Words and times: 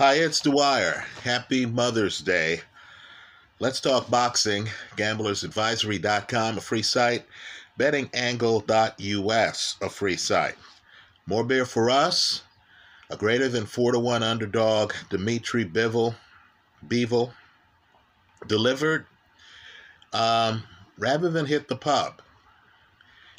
Hi, 0.00 0.14
it's 0.14 0.40
Dwyer. 0.40 1.04
Happy 1.24 1.66
Mother's 1.66 2.20
Day. 2.20 2.62
Let's 3.58 3.80
talk 3.82 4.08
boxing. 4.08 4.66
GamblersAdvisory.com, 4.96 6.56
a 6.56 6.60
free 6.62 6.80
site. 6.80 7.26
BettingAngle.us, 7.78 9.76
a 9.82 9.90
free 9.90 10.16
site. 10.16 10.54
More 11.26 11.44
beer 11.44 11.66
for 11.66 11.90
us. 11.90 12.44
A 13.10 13.16
greater 13.18 13.46
than 13.50 13.66
4 13.66 13.92
to 13.92 13.98
1 13.98 14.22
underdog, 14.22 14.94
Dimitri 15.10 15.66
Bivol, 15.66 16.14
Bivol, 16.88 17.34
delivered 18.46 19.04
um, 20.14 20.62
rather 20.96 21.28
than 21.28 21.44
hit 21.44 21.68
the 21.68 21.76
pub. 21.76 22.22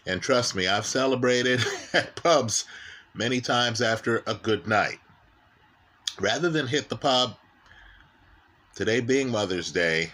And 0.06 0.22
trust 0.22 0.54
me, 0.54 0.68
I've 0.68 0.86
celebrated 0.86 1.66
at 1.94 2.16
pubs 2.18 2.66
many 3.16 3.42
times 3.42 3.82
after 3.82 4.22
a 4.28 4.36
good 4.36 4.68
night. 4.68 5.00
Rather 6.22 6.52
than 6.52 6.68
hit 6.68 6.88
the 6.88 6.96
pub, 6.96 7.36
today 8.76 9.00
being 9.00 9.32
Mother's 9.32 9.72
Day, 9.72 10.12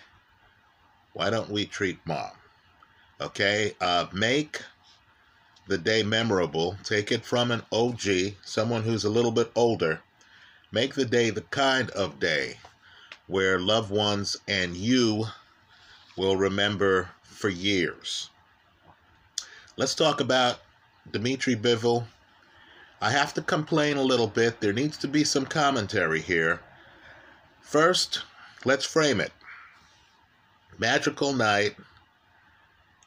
why 1.11 1.29
don't 1.29 1.49
we 1.49 1.65
treat 1.65 1.99
mom? 2.05 2.31
Okay, 3.19 3.75
uh, 3.81 4.05
make 4.13 4.61
the 5.67 5.77
day 5.77 6.03
memorable. 6.03 6.77
Take 6.85 7.11
it 7.11 7.25
from 7.25 7.51
an 7.51 7.61
OG, 7.73 8.35
someone 8.45 8.83
who's 8.83 9.03
a 9.03 9.09
little 9.09 9.33
bit 9.33 9.51
older. 9.53 9.99
Make 10.71 10.95
the 10.95 11.03
day 11.03 11.29
the 11.29 11.41
kind 11.41 11.89
of 11.89 12.21
day 12.21 12.59
where 13.25 13.59
loved 13.59 13.91
ones 13.91 14.37
and 14.47 14.77
you 14.77 15.25
will 16.15 16.37
remember 16.37 17.09
for 17.21 17.49
years. 17.49 18.29
Let's 19.75 19.93
talk 19.93 20.21
about 20.21 20.61
Dimitri 21.11 21.57
Bivol. 21.57 22.05
I 22.99 23.11
have 23.11 23.33
to 23.35 23.41
complain 23.41 23.97
a 23.97 24.01
little 24.01 24.27
bit. 24.27 24.59
There 24.59 24.73
needs 24.73 24.97
to 24.97 25.07
be 25.07 25.23
some 25.23 25.45
commentary 25.45 26.21
here. 26.21 26.61
First, 27.61 28.23
let's 28.65 28.85
frame 28.85 29.21
it. 29.21 29.31
Magical 30.79 31.33
night, 31.33 31.75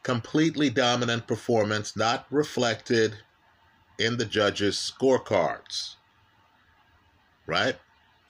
completely 0.02 0.70
dominant 0.70 1.26
performance, 1.26 1.96
not 1.96 2.26
reflected 2.30 3.16
in 3.98 4.16
the 4.16 4.24
judges' 4.24 4.76
scorecards. 4.76 5.96
Right? 7.46 7.76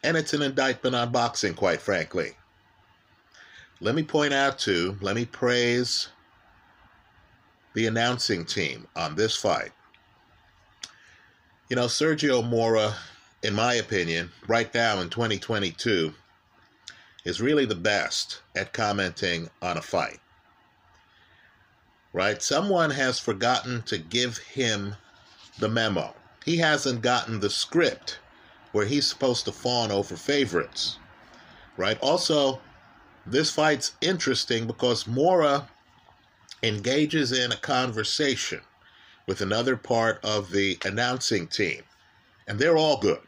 And 0.02 0.16
it's 0.16 0.32
an 0.32 0.42
indictment 0.42 0.96
on 0.96 1.12
boxing, 1.12 1.54
quite 1.54 1.80
frankly. 1.80 2.32
Let 3.80 3.94
me 3.94 4.02
point 4.02 4.32
out, 4.32 4.58
too, 4.58 4.96
let 5.00 5.14
me 5.14 5.26
praise 5.26 6.08
the 7.74 7.86
announcing 7.86 8.44
team 8.44 8.86
on 8.96 9.14
this 9.14 9.36
fight. 9.36 9.72
You 11.70 11.76
know, 11.76 11.86
Sergio 11.86 12.44
Mora, 12.44 12.96
in 13.44 13.54
my 13.54 13.74
opinion, 13.74 14.32
right 14.48 14.74
now 14.74 14.98
in 14.98 15.08
2022, 15.08 16.12
is 17.24 17.40
really 17.40 17.64
the 17.64 17.76
best 17.76 18.42
at 18.56 18.72
commenting 18.72 19.48
on 19.62 19.76
a 19.76 19.80
fight. 19.80 20.18
Right? 22.12 22.42
Someone 22.42 22.90
has 22.90 23.20
forgotten 23.20 23.82
to 23.82 23.98
give 23.98 24.38
him 24.38 24.96
the 25.60 25.68
memo. 25.68 26.12
He 26.44 26.56
hasn't 26.56 27.02
gotten 27.02 27.38
the 27.38 27.50
script 27.50 28.18
where 28.72 28.86
he's 28.86 29.06
supposed 29.06 29.44
to 29.44 29.52
fawn 29.52 29.92
over 29.92 30.16
favorites. 30.16 30.98
Right? 31.76 32.00
Also, 32.00 32.60
this 33.24 33.52
fight's 33.52 33.92
interesting 34.00 34.66
because 34.66 35.06
Mora 35.06 35.68
engages 36.64 37.30
in 37.30 37.52
a 37.52 37.56
conversation 37.56 38.60
with 39.30 39.40
another 39.40 39.76
part 39.76 40.18
of 40.24 40.50
the 40.50 40.76
announcing 40.84 41.46
team, 41.46 41.84
and 42.48 42.58
they're 42.58 42.76
all 42.76 42.96
good. 42.96 43.20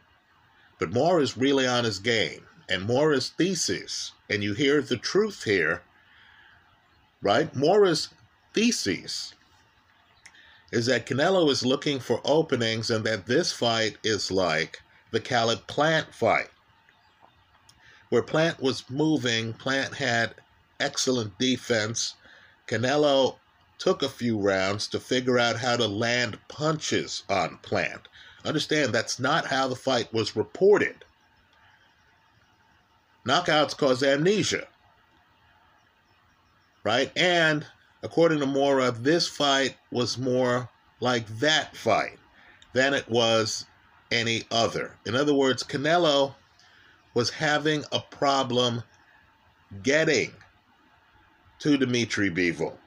But 0.77 0.91
Mora 0.91 1.21
is 1.21 1.37
really 1.37 1.65
on 1.65 1.85
his 1.85 1.97
game, 1.97 2.45
and 2.67 2.83
Mora's 2.83 3.29
thesis, 3.29 4.11
and 4.29 4.43
you 4.43 4.53
hear 4.53 4.81
the 4.81 4.97
truth 4.97 5.45
here, 5.45 5.81
right? 7.21 7.55
Mora's 7.55 8.09
thesis 8.53 9.33
is 10.73 10.87
that 10.87 11.05
Canelo 11.05 11.49
is 11.49 11.65
looking 11.65 12.01
for 12.01 12.19
openings 12.25 12.91
and 12.91 13.05
that 13.05 13.25
this 13.25 13.53
fight 13.53 13.95
is 14.03 14.29
like 14.29 14.81
the 15.11 15.21
Caleb 15.21 15.67
Plant 15.67 16.13
fight, 16.13 16.49
where 18.09 18.21
Plant 18.21 18.61
was 18.61 18.89
moving, 18.89 19.53
Plant 19.53 19.93
had 19.93 20.35
excellent 20.81 21.39
defense. 21.39 22.15
Canelo 22.67 23.37
took 23.77 24.01
a 24.01 24.09
few 24.09 24.37
rounds 24.37 24.87
to 24.87 24.99
figure 24.99 25.39
out 25.39 25.57
how 25.57 25.75
to 25.75 25.87
land 25.87 26.39
punches 26.47 27.23
on 27.29 27.57
Plant. 27.57 28.07
Understand, 28.45 28.93
that's 28.93 29.19
not 29.19 29.45
how 29.45 29.67
the 29.67 29.75
fight 29.75 30.11
was 30.13 30.35
reported. 30.35 31.05
Knockouts 33.27 33.75
cause 33.77 34.03
amnesia. 34.03 34.67
Right? 36.83 37.11
And 37.15 37.65
according 38.01 38.39
to 38.39 38.45
Mora, 38.45 38.91
this 38.91 39.27
fight 39.27 39.77
was 39.91 40.17
more 40.17 40.69
like 40.99 41.25
that 41.39 41.75
fight 41.75 42.19
than 42.73 42.93
it 42.93 43.07
was 43.09 43.65
any 44.11 44.43
other. 44.51 44.95
In 45.05 45.15
other 45.15 45.33
words, 45.33 45.63
Canelo 45.63 46.35
was 47.13 47.29
having 47.29 47.83
a 47.91 47.99
problem 47.99 48.83
getting 49.81 50.31
to 51.59 51.77
Dimitri 51.77 52.29
Bivol. 52.29 52.77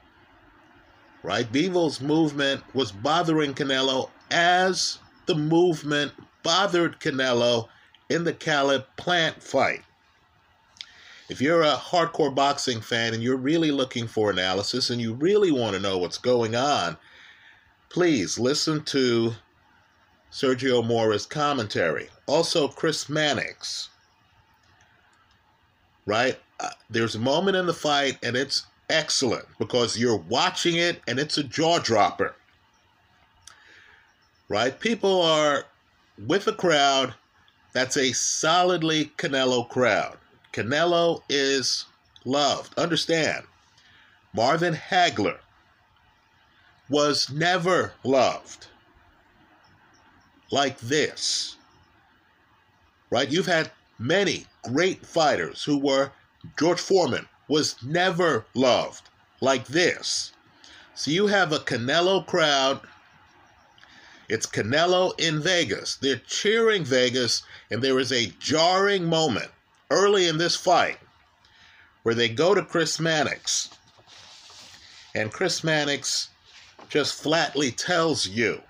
Right? 1.27 1.51
Bivol's 1.51 1.99
movement 1.99 2.63
was 2.73 2.93
bothering 2.93 3.53
Canelo 3.53 4.09
as 4.31 4.99
the 5.25 5.35
movement 5.35 6.13
bothered 6.41 7.01
Canelo 7.01 7.67
in 8.07 8.23
the 8.23 8.31
Caleb 8.31 8.85
Plant 8.95 9.43
fight. 9.43 9.81
If 11.27 11.41
you're 11.41 11.63
a 11.63 11.73
hardcore 11.73 12.33
boxing 12.33 12.79
fan 12.79 13.13
and 13.13 13.21
you're 13.21 13.35
really 13.35 13.71
looking 13.71 14.07
for 14.07 14.29
analysis 14.29 14.89
and 14.89 15.01
you 15.01 15.15
really 15.15 15.51
want 15.51 15.75
to 15.75 15.81
know 15.81 15.97
what's 15.97 16.17
going 16.17 16.55
on, 16.55 16.95
please 17.89 18.39
listen 18.39 18.85
to 18.85 19.33
Sergio 20.31 20.81
Mora's 20.81 21.25
commentary. 21.25 22.07
Also, 22.27 22.69
Chris 22.69 23.09
Mannix. 23.09 23.89
Right? 26.05 26.39
Uh, 26.61 26.69
there's 26.89 27.15
a 27.15 27.19
moment 27.19 27.57
in 27.57 27.65
the 27.65 27.73
fight, 27.73 28.17
and 28.23 28.37
it's 28.37 28.65
excellent 28.89 29.45
because 29.59 29.97
you're 29.97 30.17
watching 30.17 30.75
it 30.75 31.01
and 31.07 31.19
it's 31.19 31.37
a 31.37 31.43
jaw 31.43 31.79
dropper. 31.79 32.35
Right? 34.49 34.79
People 34.79 35.21
are 35.21 35.65
with 36.25 36.47
a 36.47 36.53
crowd 36.53 37.13
that's 37.73 37.97
a 37.97 38.13
solidly 38.13 39.11
Canelo 39.17 39.67
crowd. 39.67 40.17
Canelo 40.53 41.21
is 41.29 41.85
loved. 42.25 42.77
Understand, 42.77 43.45
Marvin 44.33 44.73
Hagler 44.73 45.37
was 46.89 47.29
never 47.29 47.93
loved 48.03 48.67
like 50.51 50.79
this. 50.79 51.57
Right? 53.09 53.29
You've 53.29 53.45
had 53.45 53.71
many 53.99 54.45
great 54.63 55.05
fighters 55.05 55.63
who 55.63 55.77
were 55.77 56.11
George 56.57 56.79
Foreman 56.79 57.27
was 57.47 57.75
never 57.83 58.45
loved 58.53 59.09
like 59.41 59.67
this. 59.67 60.31
So 60.95 61.11
you 61.11 61.27
have 61.27 61.51
a 61.51 61.59
Canelo 61.59 62.25
crowd. 62.25 62.81
It's 64.29 64.45
Canelo 64.45 65.17
in 65.19 65.41
Vegas. 65.41 65.95
They're 65.95 66.21
cheering 66.27 66.83
Vegas, 66.83 67.43
and 67.69 67.81
there 67.81 67.99
is 67.99 68.11
a 68.11 68.33
jarring 68.39 69.05
moment 69.05 69.51
early 69.89 70.27
in 70.27 70.37
this 70.37 70.55
fight 70.55 70.99
where 72.03 72.15
they 72.15 72.29
go 72.29 72.53
to 72.53 72.63
Chris 72.63 72.99
Mannix. 72.99 73.69
And 75.13 75.31
Chris 75.31 75.63
Mannix 75.63 76.29
just 76.89 77.21
flatly 77.21 77.71
tells 77.71 78.25
you 78.25 78.61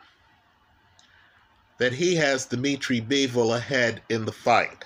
that 1.78 1.94
he 1.94 2.16
has 2.16 2.46
Dimitri 2.46 3.00
Bivol 3.00 3.56
ahead 3.56 4.02
in 4.10 4.26
the 4.26 4.32
fight. 4.32 4.84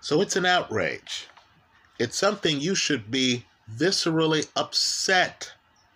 So 0.00 0.20
it's 0.20 0.36
an 0.36 0.46
outrage. 0.46 1.28
It's 1.98 2.18
something 2.18 2.60
you 2.60 2.74
should 2.74 3.10
be 3.10 3.46
viscerally 3.74 4.48
upset 4.54 5.52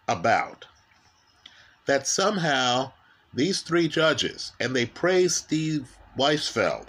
about. 0.09 0.67
That 1.87 2.07
somehow 2.07 2.93
these 3.35 3.63
three 3.63 3.89
judges, 3.89 4.53
and 4.59 4.75
they 4.75 4.87
praise 4.87 5.37
Steve 5.37 5.89
Weisfeld 6.19 6.89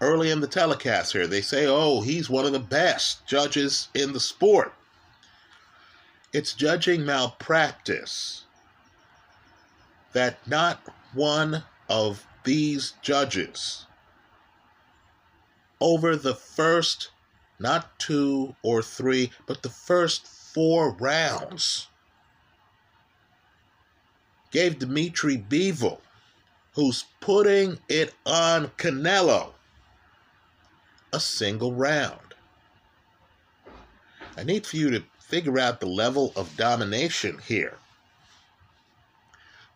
early 0.00 0.30
in 0.30 0.40
the 0.40 0.46
telecast 0.46 1.12
here, 1.12 1.26
they 1.26 1.40
say, 1.40 1.66
oh, 1.66 2.00
he's 2.00 2.30
one 2.30 2.46
of 2.46 2.52
the 2.52 2.58
best 2.58 3.26
judges 3.26 3.88
in 3.94 4.12
the 4.12 4.20
sport. 4.20 4.72
It's 6.32 6.52
judging 6.52 7.04
malpractice 7.04 8.44
that 10.12 10.46
not 10.46 10.80
one 11.12 11.64
of 11.88 12.26
these 12.44 12.94
judges 13.02 13.86
over 15.80 16.16
the 16.16 16.34
first 16.34 17.10
not 17.58 17.98
two 17.98 18.54
or 18.62 18.82
three, 18.82 19.30
but 19.46 19.62
the 19.62 19.68
first 19.68 20.26
four 20.26 20.92
rounds 20.92 21.88
gave 24.50 24.78
Dimitri 24.78 25.36
Bivol, 25.36 26.00
who's 26.72 27.04
putting 27.20 27.78
it 27.88 28.14
on 28.24 28.68
Canelo, 28.78 29.52
a 31.12 31.20
single 31.20 31.74
round. 31.74 32.34
I 34.36 34.44
need 34.44 34.66
for 34.66 34.76
you 34.76 34.90
to 34.90 35.02
figure 35.18 35.58
out 35.58 35.80
the 35.80 35.86
level 35.86 36.32
of 36.36 36.56
domination 36.56 37.38
here. 37.46 37.76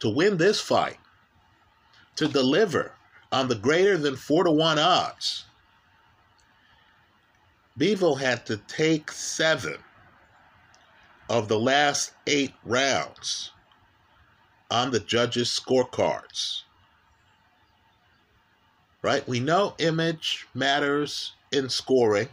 To 0.00 0.08
win 0.08 0.36
this 0.36 0.60
fight, 0.60 0.98
to 2.16 2.28
deliver 2.28 2.92
on 3.30 3.48
the 3.48 3.54
greater 3.54 3.96
than 3.96 4.16
four 4.16 4.44
to 4.44 4.50
one 4.50 4.78
odds, 4.78 5.44
Bivol 7.78 8.20
had 8.20 8.44
to 8.46 8.58
take 8.58 9.10
seven 9.10 9.78
of 11.28 11.48
the 11.48 11.58
last 11.58 12.12
eight 12.26 12.52
rounds 12.64 13.52
on 14.70 14.90
the 14.90 15.00
judges' 15.00 15.48
scorecards. 15.48 16.62
Right? 19.00 19.26
We 19.26 19.40
know 19.40 19.74
image 19.78 20.46
matters 20.54 21.32
in 21.50 21.68
scoring. 21.68 22.28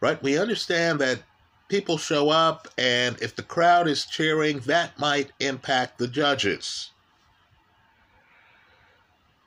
Right? 0.00 0.22
We 0.22 0.38
understand 0.38 1.00
that 1.00 1.22
people 1.68 1.98
show 1.98 2.30
up, 2.30 2.68
and 2.78 3.20
if 3.20 3.36
the 3.36 3.42
crowd 3.42 3.86
is 3.88 4.06
cheering, 4.06 4.60
that 4.60 4.98
might 4.98 5.32
impact 5.40 5.98
the 5.98 6.08
judges. 6.08 6.90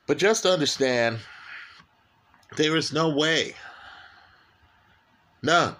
But 0.05 0.17
just 0.17 0.45
understand 0.45 1.19
there 2.55 2.75
is 2.75 2.91
no 2.93 3.09
way, 3.09 3.55
none, 5.41 5.75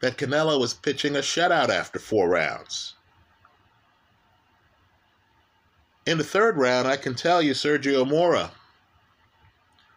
that 0.00 0.16
Canelo 0.16 0.58
was 0.58 0.74
pitching 0.74 1.16
a 1.16 1.20
shutout 1.20 1.68
after 1.68 1.98
four 1.98 2.28
rounds. 2.28 2.94
In 6.06 6.18
the 6.18 6.24
third 6.24 6.56
round, 6.56 6.88
I 6.88 6.96
can 6.96 7.14
tell 7.14 7.42
you 7.42 7.52
Sergio 7.52 8.08
Mora, 8.08 8.52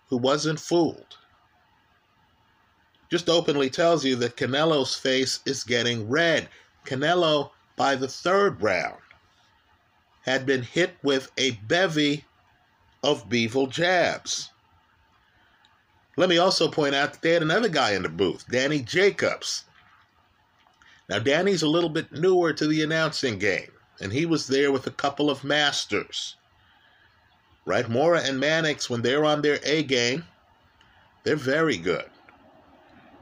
who 0.09 0.17
wasn't 0.17 0.59
fooled, 0.59 1.17
just 3.09 3.29
openly 3.29 3.69
tells 3.69 4.03
you 4.03 4.15
that 4.17 4.37
Canelo's 4.37 4.95
face 4.95 5.39
is 5.45 5.63
getting 5.63 6.09
red. 6.09 6.49
Canelo, 6.85 7.51
by 7.75 7.95
the 7.95 8.07
third 8.07 8.61
round, 8.61 8.99
had 10.23 10.45
been 10.45 10.63
hit 10.63 10.95
with 11.03 11.31
a 11.37 11.51
bevy 11.51 12.25
of 13.03 13.29
Bivol 13.29 13.69
jabs. 13.69 14.49
Let 16.15 16.29
me 16.29 16.37
also 16.37 16.67
point 16.69 16.93
out 16.93 17.13
that 17.13 17.21
they 17.21 17.31
had 17.31 17.41
another 17.41 17.69
guy 17.69 17.91
in 17.91 18.03
the 18.03 18.09
booth, 18.09 18.45
Danny 18.49 18.81
Jacobs. 18.81 19.65
Now, 21.09 21.19
Danny's 21.19 21.63
a 21.63 21.67
little 21.67 21.89
bit 21.89 22.11
newer 22.11 22.53
to 22.53 22.67
the 22.67 22.83
announcing 22.83 23.39
game, 23.39 23.71
and 23.99 24.13
he 24.13 24.25
was 24.25 24.47
there 24.47 24.71
with 24.71 24.85
a 24.85 24.91
couple 24.91 25.29
of 25.29 25.43
masters. 25.43 26.35
Right? 27.65 27.89
Mora 27.89 28.21
and 28.21 28.39
Mannix, 28.39 28.89
when 28.89 29.01
they're 29.01 29.25
on 29.25 29.41
their 29.41 29.59
A 29.63 29.83
game, 29.83 30.25
they're 31.23 31.35
very 31.35 31.77
good. 31.77 32.09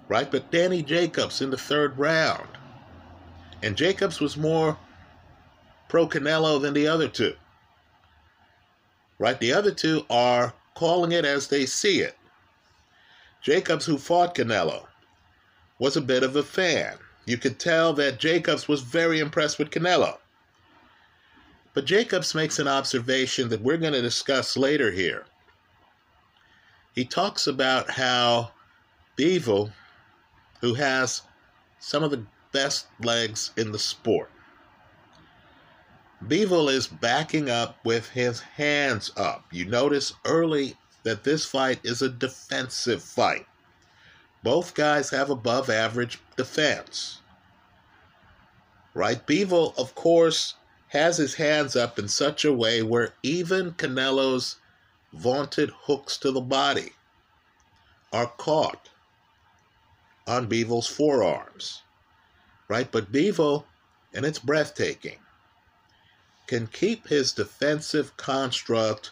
Right? 0.08 0.30
But 0.30 0.52
Danny 0.52 0.84
Jacobs 0.84 1.42
in 1.42 1.50
the 1.50 1.58
third 1.58 1.98
round. 1.98 2.48
And 3.64 3.78
Jacobs 3.78 4.20
was 4.20 4.36
more 4.36 4.78
pro 5.88 6.08
Canelo 6.08 6.62
than 6.62 6.74
the 6.74 6.88
other 6.88 7.08
two. 7.08 7.36
Right? 9.18 9.40
The 9.40 9.54
other 9.54 9.72
two 9.72 10.06
are 10.10 10.54
calling 10.74 11.12
it 11.12 11.26
as 11.26 11.48
they 11.48 11.66
see 11.66 12.02
it. 12.02 12.18
Jacobs, 13.42 13.86
who 13.86 13.98
fought 13.98 14.36
Canelo, 14.36 14.88
was 15.80 15.98
a 15.98 16.02
bit 16.02 16.24
of 16.24 16.36
a 16.36 16.44
fan. 16.44 16.98
You 17.26 17.38
could 17.38 17.60
tell 17.60 17.94
that 17.94 18.20
Jacobs 18.20 18.68
was 18.68 18.82
very 18.82 19.20
impressed 19.20 19.58
with 19.58 19.72
Canelo. 19.72 20.18
But 21.74 21.86
Jacobs 21.86 22.36
makes 22.36 22.60
an 22.60 22.68
observation 22.68 23.50
that 23.50 23.62
we're 23.62 23.78
going 23.78 23.94
to 23.94 24.02
discuss 24.02 24.58
later 24.58 24.92
here. 24.92 25.26
He 26.94 27.06
talks 27.06 27.48
about 27.48 27.90
how 27.90 28.52
Bivol, 29.18 29.72
who 30.60 30.74
has 30.74 31.22
some 31.80 32.04
of 32.04 32.12
the 32.12 32.26
best 32.52 32.88
legs 33.00 33.52
in 33.56 33.72
the 33.72 33.80
sport, 33.80 34.30
Bivol 36.28 36.70
is 36.72 36.86
backing 36.86 37.50
up 37.50 37.78
with 37.84 38.10
his 38.10 38.42
hands 38.42 39.12
up. 39.18 39.46
You 39.52 39.66
notice 39.66 40.14
early 40.26 40.76
that 41.04 41.24
this 41.24 41.46
fight 41.46 41.80
is 41.84 42.02
a 42.02 42.10
defensive 42.10 43.02
fight. 43.02 43.46
Both 44.44 44.74
guys 44.74 45.10
have 45.12 45.30
above 45.30 45.70
average 45.70 46.20
defense. 46.36 47.20
Right? 48.94 49.26
Bivol, 49.26 49.78
of 49.78 49.96
course, 49.96 50.56
has 50.90 51.18
his 51.18 51.36
hands 51.36 51.76
up 51.76 51.98
in 51.98 52.08
such 52.08 52.44
a 52.44 52.54
way 52.54 52.82
where 52.82 53.14
even 53.24 53.72
Canelo's 53.74 54.58
vaunted 55.14 55.72
hooks 55.84 56.18
to 56.18 56.32
the 56.32 56.42
body 56.42 56.92
are 58.12 58.28
caught 58.28 58.90
on 60.28 60.50
Bivol's 60.50 60.88
forearms. 60.88 61.82
Right? 62.68 62.92
But 62.92 63.12
Bivol, 63.12 63.66
and 64.14 64.26
it's 64.26 64.40
breathtaking, 64.40 65.20
can 66.48 66.68
keep 66.68 67.08
his 67.08 67.32
defensive 67.32 68.18
construct 68.18 69.12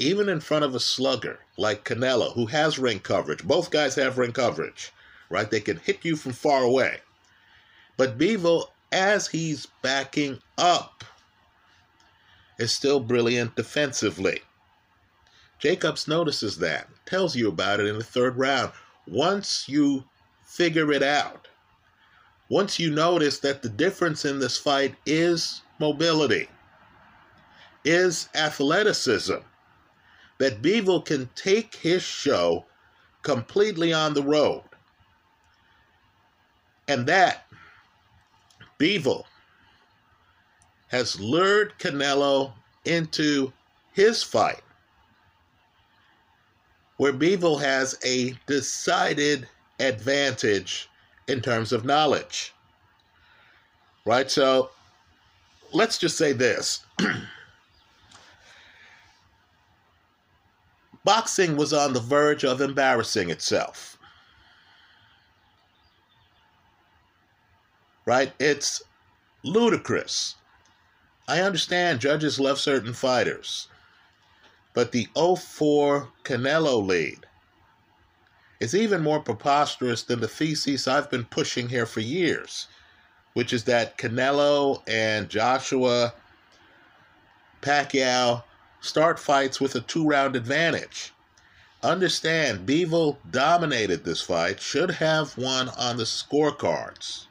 even 0.00 0.30
in 0.30 0.40
front 0.40 0.64
of 0.64 0.74
a 0.74 0.80
slugger 0.80 1.40
like 1.58 1.84
Canelo, 1.84 2.32
who 2.32 2.46
has 2.46 2.78
ring 2.78 2.98
coverage. 3.00 3.44
Both 3.44 3.70
guys 3.70 3.94
have 3.96 4.16
ring 4.16 4.32
coverage, 4.32 4.92
right? 5.28 5.50
They 5.50 5.60
can 5.60 5.76
hit 5.76 6.04
you 6.04 6.16
from 6.16 6.32
far 6.32 6.62
away. 6.62 7.00
But 7.98 8.16
Bivol, 8.16 8.68
as 8.90 9.28
he's 9.28 9.66
backing 9.82 10.40
up, 10.56 11.04
is 12.58 12.72
still 12.72 12.98
brilliant 12.98 13.56
defensively. 13.56 14.40
Jacobs 15.58 16.08
notices 16.08 16.56
that, 16.58 16.88
tells 17.04 17.36
you 17.36 17.48
about 17.48 17.80
it 17.80 17.86
in 17.86 17.98
the 17.98 18.04
third 18.04 18.38
round. 18.38 18.72
Once 19.06 19.68
you 19.68 20.04
figure 20.46 20.90
it 20.92 21.02
out, 21.02 21.46
once 22.48 22.78
you 22.78 22.90
notice 22.90 23.38
that 23.40 23.60
the 23.60 23.68
difference 23.68 24.24
in 24.24 24.38
this 24.38 24.56
fight 24.56 24.94
is 25.04 25.60
mobility, 25.78 26.48
is 27.84 28.30
athleticism, 28.34 29.36
that 30.40 30.62
Bivol 30.62 31.04
can 31.04 31.28
take 31.34 31.74
his 31.74 32.02
show 32.02 32.64
completely 33.20 33.92
on 33.92 34.14
the 34.14 34.22
road. 34.22 34.62
And 36.88 37.06
that 37.06 37.46
Bivol 38.78 39.24
has 40.88 41.20
lured 41.20 41.78
Canelo 41.78 42.54
into 42.86 43.52
his 43.92 44.22
fight, 44.22 44.62
where 46.96 47.12
Bivol 47.12 47.60
has 47.60 47.98
a 48.02 48.34
decided 48.46 49.46
advantage 49.78 50.88
in 51.28 51.42
terms 51.42 51.70
of 51.70 51.84
knowledge. 51.84 52.54
Right? 54.06 54.30
So 54.30 54.70
let's 55.74 55.98
just 55.98 56.16
say 56.16 56.32
this. 56.32 56.82
boxing 61.04 61.56
was 61.56 61.72
on 61.72 61.92
the 61.92 62.00
verge 62.00 62.44
of 62.44 62.60
embarrassing 62.60 63.30
itself. 63.30 63.98
Right? 68.06 68.32
It's 68.38 68.82
ludicrous. 69.42 70.36
I 71.28 71.40
understand 71.40 72.00
judges 72.00 72.40
love 72.40 72.58
certain 72.58 72.92
fighters, 72.92 73.68
but 74.74 74.92
the 74.92 75.08
04 75.14 76.08
Canelo 76.24 76.84
lead 76.84 77.26
is 78.58 78.74
even 78.74 79.02
more 79.02 79.20
preposterous 79.20 80.02
than 80.02 80.20
the 80.20 80.28
thesis 80.28 80.88
I've 80.88 81.10
been 81.10 81.24
pushing 81.24 81.68
here 81.68 81.86
for 81.86 82.00
years, 82.00 82.66
which 83.34 83.52
is 83.52 83.64
that 83.64 83.96
Canelo 83.96 84.82
and 84.88 85.28
Joshua 85.28 86.14
Pacquiao 87.62 88.42
start 88.80 89.18
fights 89.18 89.60
with 89.60 89.74
a 89.74 89.80
two 89.80 90.06
round 90.06 90.36
advantage. 90.36 91.12
Understand, 91.82 92.66
Bivol 92.66 93.16
dominated 93.30 94.04
this 94.04 94.20
fight, 94.20 94.60
should 94.60 94.90
have 94.90 95.36
won 95.38 95.70
on 95.70 95.96
the 95.96 96.04
scorecards 96.04 97.26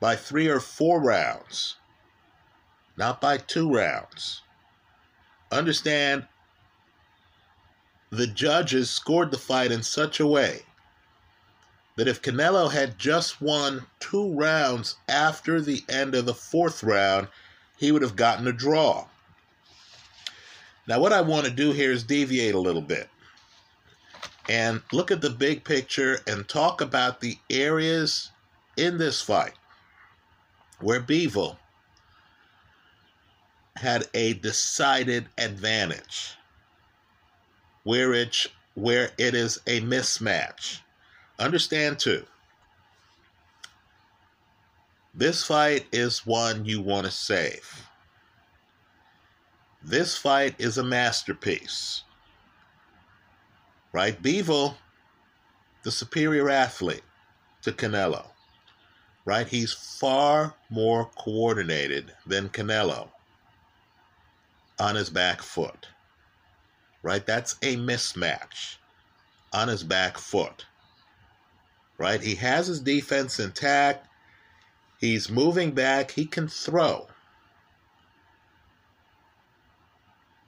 by 0.00 0.14
three 0.14 0.48
or 0.48 0.60
four 0.60 1.00
rounds, 1.00 1.76
not 2.96 3.20
by 3.20 3.36
two 3.36 3.72
rounds. 3.72 4.42
Understand, 5.50 6.26
the 8.10 8.26
judges 8.26 8.90
scored 8.90 9.30
the 9.30 9.38
fight 9.38 9.72
in 9.72 9.82
such 9.82 10.20
a 10.20 10.26
way 10.26 10.62
that 11.96 12.06
if 12.06 12.22
Canelo 12.22 12.70
had 12.70 12.96
just 12.96 13.40
won 13.40 13.84
two 13.98 14.32
rounds 14.34 14.96
after 15.08 15.60
the 15.60 15.82
end 15.88 16.14
of 16.14 16.26
the 16.26 16.34
fourth 16.34 16.84
round, 16.84 17.26
he 17.76 17.90
would 17.90 18.02
have 18.02 18.14
gotten 18.14 18.46
a 18.46 18.52
draw. 18.52 19.04
Now, 20.88 21.00
what 21.00 21.12
I 21.12 21.20
want 21.20 21.46
to 21.46 21.52
do 21.52 21.72
here 21.72 21.92
is 21.92 22.02
deviate 22.04 22.56
a 22.56 22.60
little 22.60 22.82
bit 22.82 23.08
and 24.48 24.82
look 24.92 25.10
at 25.12 25.20
the 25.20 25.30
big 25.30 25.64
picture 25.64 26.20
and 26.26 26.48
talk 26.48 26.80
about 26.80 27.20
the 27.20 27.38
areas 27.50 28.30
in 28.76 28.98
this 28.98 29.20
fight 29.22 29.52
where 30.80 31.00
Bivol 31.00 31.58
had 33.76 34.08
a 34.14 34.34
decided 34.34 35.28
advantage. 35.38 36.34
where 37.84 38.12
it 38.14 38.46
where 38.74 39.10
it 39.18 39.34
is 39.34 39.58
a 39.66 39.80
mismatch. 39.80 40.80
Understand 41.38 41.98
too. 41.98 42.26
This 45.14 45.44
fight 45.44 45.86
is 45.92 46.26
one 46.26 46.64
you 46.64 46.80
want 46.80 47.06
to 47.06 47.12
save. 47.12 47.87
This 49.88 50.18
fight 50.18 50.54
is 50.58 50.76
a 50.76 50.84
masterpiece. 50.84 52.02
Right? 53.90 54.20
Bivol, 54.22 54.74
the 55.82 55.90
superior 55.90 56.50
athlete 56.50 57.04
to 57.62 57.72
Canelo. 57.72 58.26
Right? 59.24 59.48
He's 59.48 59.72
far 59.72 60.54
more 60.68 61.06
coordinated 61.16 62.12
than 62.26 62.50
Canelo 62.50 63.08
on 64.78 64.94
his 64.94 65.08
back 65.08 65.40
foot. 65.40 65.88
Right? 67.02 67.24
That's 67.24 67.54
a 67.62 67.76
mismatch 67.76 68.76
on 69.54 69.68
his 69.68 69.82
back 69.82 70.18
foot. 70.18 70.66
Right? 71.96 72.20
He 72.20 72.34
has 72.34 72.66
his 72.66 72.80
defense 72.80 73.40
intact. 73.40 74.06
He's 75.00 75.30
moving 75.30 75.70
back. 75.70 76.10
He 76.10 76.26
can 76.26 76.46
throw. 76.46 77.08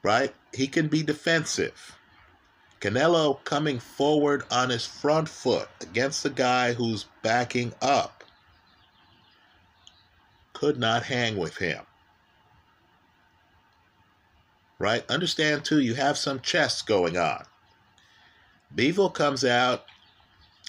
Right? 0.02 0.35
He 0.54 0.66
can 0.66 0.88
be 0.88 1.02
defensive. 1.02 1.97
Canelo 2.80 3.45
coming 3.45 3.78
forward 3.78 4.45
on 4.50 4.71
his 4.71 4.87
front 4.87 5.28
foot 5.28 5.69
against 5.83 6.23
the 6.23 6.30
guy 6.30 6.73
who's 6.73 7.04
backing 7.23 7.75
up 7.83 8.25
could 10.54 10.78
not 10.78 11.02
hang 11.02 11.37
with 11.37 11.57
him. 11.59 11.85
Right? 14.78 15.04
Understand 15.11 15.64
too, 15.64 15.80
you 15.80 15.95
have 15.95 16.16
some 16.16 16.40
chess 16.40 16.80
going 16.80 17.19
on. 17.19 17.45
Bivol 18.75 19.12
comes 19.12 19.45
out, 19.45 19.85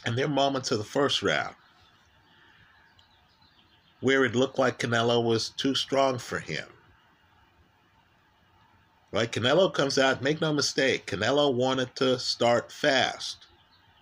and 0.05 0.17
there 0.17 0.25
are 0.25 0.29
moments 0.29 0.71
of 0.71 0.79
the 0.79 0.83
first 0.83 1.23
round 1.23 1.55
where 4.01 4.25
it 4.25 4.35
looked 4.35 4.59
like 4.59 4.79
Canelo 4.79 5.23
was 5.23 5.49
too 5.49 5.75
strong 5.75 6.17
for 6.17 6.39
him. 6.39 6.67
Right? 9.11 9.31
Canelo 9.31 9.73
comes 9.73 9.99
out, 9.99 10.21
make 10.21 10.39
no 10.39 10.53
mistake, 10.53 11.05
Canelo 11.05 11.53
wanted 11.53 11.95
to 11.97 12.17
start 12.17 12.71
fast. 12.71 13.45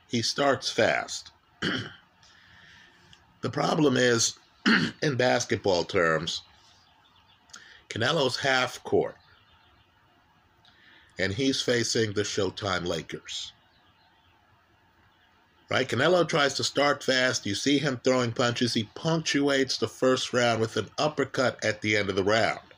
He 0.07 0.21
starts 0.21 0.69
fast. 0.69 1.31
the 3.41 3.49
problem 3.49 3.97
is, 3.97 4.37
in 5.01 5.15
basketball 5.15 5.83
terms, 5.83 6.41
Canelo's 7.89 8.37
half 8.37 8.83
court, 8.83 9.15
and 11.17 11.33
he's 11.33 11.61
facing 11.61 12.13
the 12.13 12.21
Showtime 12.21 12.85
Lakers. 12.85 13.51
Right? 15.71 15.87
Canelo 15.87 16.27
tries 16.27 16.55
to 16.55 16.63
start 16.63 17.03
fast. 17.03 17.45
You 17.45 17.53
see 17.53 17.77
him 17.77 17.99
throwing 18.03 18.31
punches. 18.31 18.73
He 18.73 18.89
punctuates 18.95 19.77
the 19.77 19.87
first 19.87 20.33
round 20.33 20.61
with 20.61 20.77
an 20.77 20.89
uppercut 20.97 21.63
at 21.63 21.81
the 21.81 21.95
end 21.95 22.09
of 22.09 22.15
the 22.15 22.23
round. 22.23 22.68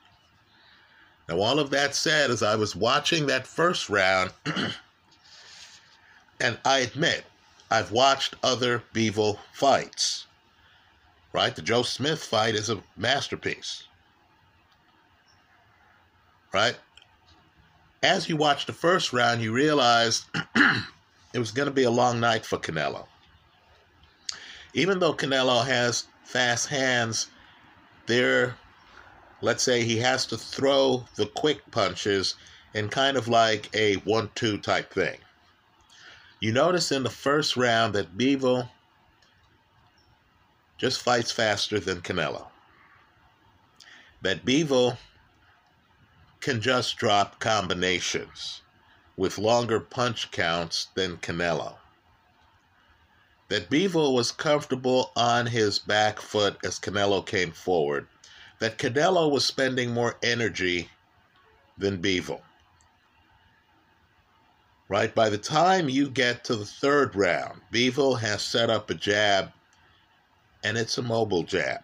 Now, 1.31 1.39
all 1.39 1.59
of 1.59 1.69
that 1.69 1.95
said, 1.95 2.29
as 2.29 2.43
I 2.43 2.57
was 2.57 2.75
watching 2.75 3.27
that 3.27 3.47
first 3.47 3.89
round, 3.89 4.33
and 6.41 6.59
I 6.65 6.79
admit, 6.79 7.23
I've 7.69 7.93
watched 7.93 8.35
other 8.43 8.83
Bivol 8.93 9.39
fights. 9.53 10.25
Right? 11.31 11.55
The 11.55 11.61
Joe 11.61 11.83
Smith 11.83 12.21
fight 12.21 12.53
is 12.53 12.69
a 12.69 12.83
masterpiece. 12.97 13.85
Right? 16.53 16.75
As 18.03 18.27
you 18.27 18.35
watch 18.35 18.65
the 18.65 18.73
first 18.73 19.13
round, 19.13 19.41
you 19.41 19.53
realize 19.53 20.25
it 21.33 21.39
was 21.39 21.51
going 21.51 21.67
to 21.69 21.73
be 21.73 21.83
a 21.83 21.91
long 21.91 22.19
night 22.19 22.45
for 22.45 22.57
Canelo. 22.57 23.05
Even 24.73 24.99
though 24.99 25.13
Canelo 25.13 25.65
has 25.65 26.07
fast 26.25 26.67
hands, 26.67 27.27
there, 28.05 28.57
let's 29.41 29.63
say 29.63 29.83
he 29.83 29.97
has 29.97 30.25
to 30.27 30.37
throw 30.37 31.05
the 31.15 31.25
quick 31.25 31.59
punches 31.71 32.35
in 32.73 32.89
kind 32.89 33.17
of 33.17 33.27
like 33.27 33.69
a 33.75 33.95
one-two 33.95 34.57
type 34.59 34.93
thing. 34.93 35.17
You 36.39 36.51
notice 36.51 36.91
in 36.91 37.03
the 37.03 37.09
first 37.09 37.57
round 37.57 37.93
that 37.93 38.17
Bivol 38.17 38.69
just 40.77 41.01
fights 41.01 41.31
faster 41.31 41.79
than 41.79 42.01
Canelo. 42.01 42.47
That 44.21 44.45
Bivol 44.45 44.97
can 46.39 46.61
just 46.61 46.97
drop 46.97 47.39
combinations 47.39 48.61
with 49.15 49.37
longer 49.37 49.79
punch 49.79 50.31
counts 50.31 50.87
than 50.95 51.17
Canelo. 51.17 51.75
That 53.49 53.69
Bivol 53.69 54.15
was 54.15 54.31
comfortable 54.31 55.11
on 55.15 55.45
his 55.45 55.77
back 55.77 56.19
foot 56.19 56.57
as 56.63 56.79
Canelo 56.79 57.23
came 57.23 57.51
forward. 57.51 58.07
That 58.61 58.77
Canelo 58.77 59.31
was 59.31 59.43
spending 59.43 59.91
more 59.91 60.17
energy 60.21 60.87
than 61.79 61.99
Bivol. 61.99 62.41
Right? 64.87 65.15
By 65.15 65.29
the 65.29 65.37
time 65.39 65.89
you 65.89 66.07
get 66.07 66.43
to 66.43 66.55
the 66.55 66.65
third 66.65 67.15
round, 67.15 67.59
Bivol 67.73 68.19
has 68.19 68.43
set 68.43 68.69
up 68.69 68.91
a 68.91 68.93
jab, 68.93 69.51
and 70.63 70.77
it's 70.77 70.99
a 70.99 71.01
mobile 71.01 71.41
jab. 71.41 71.81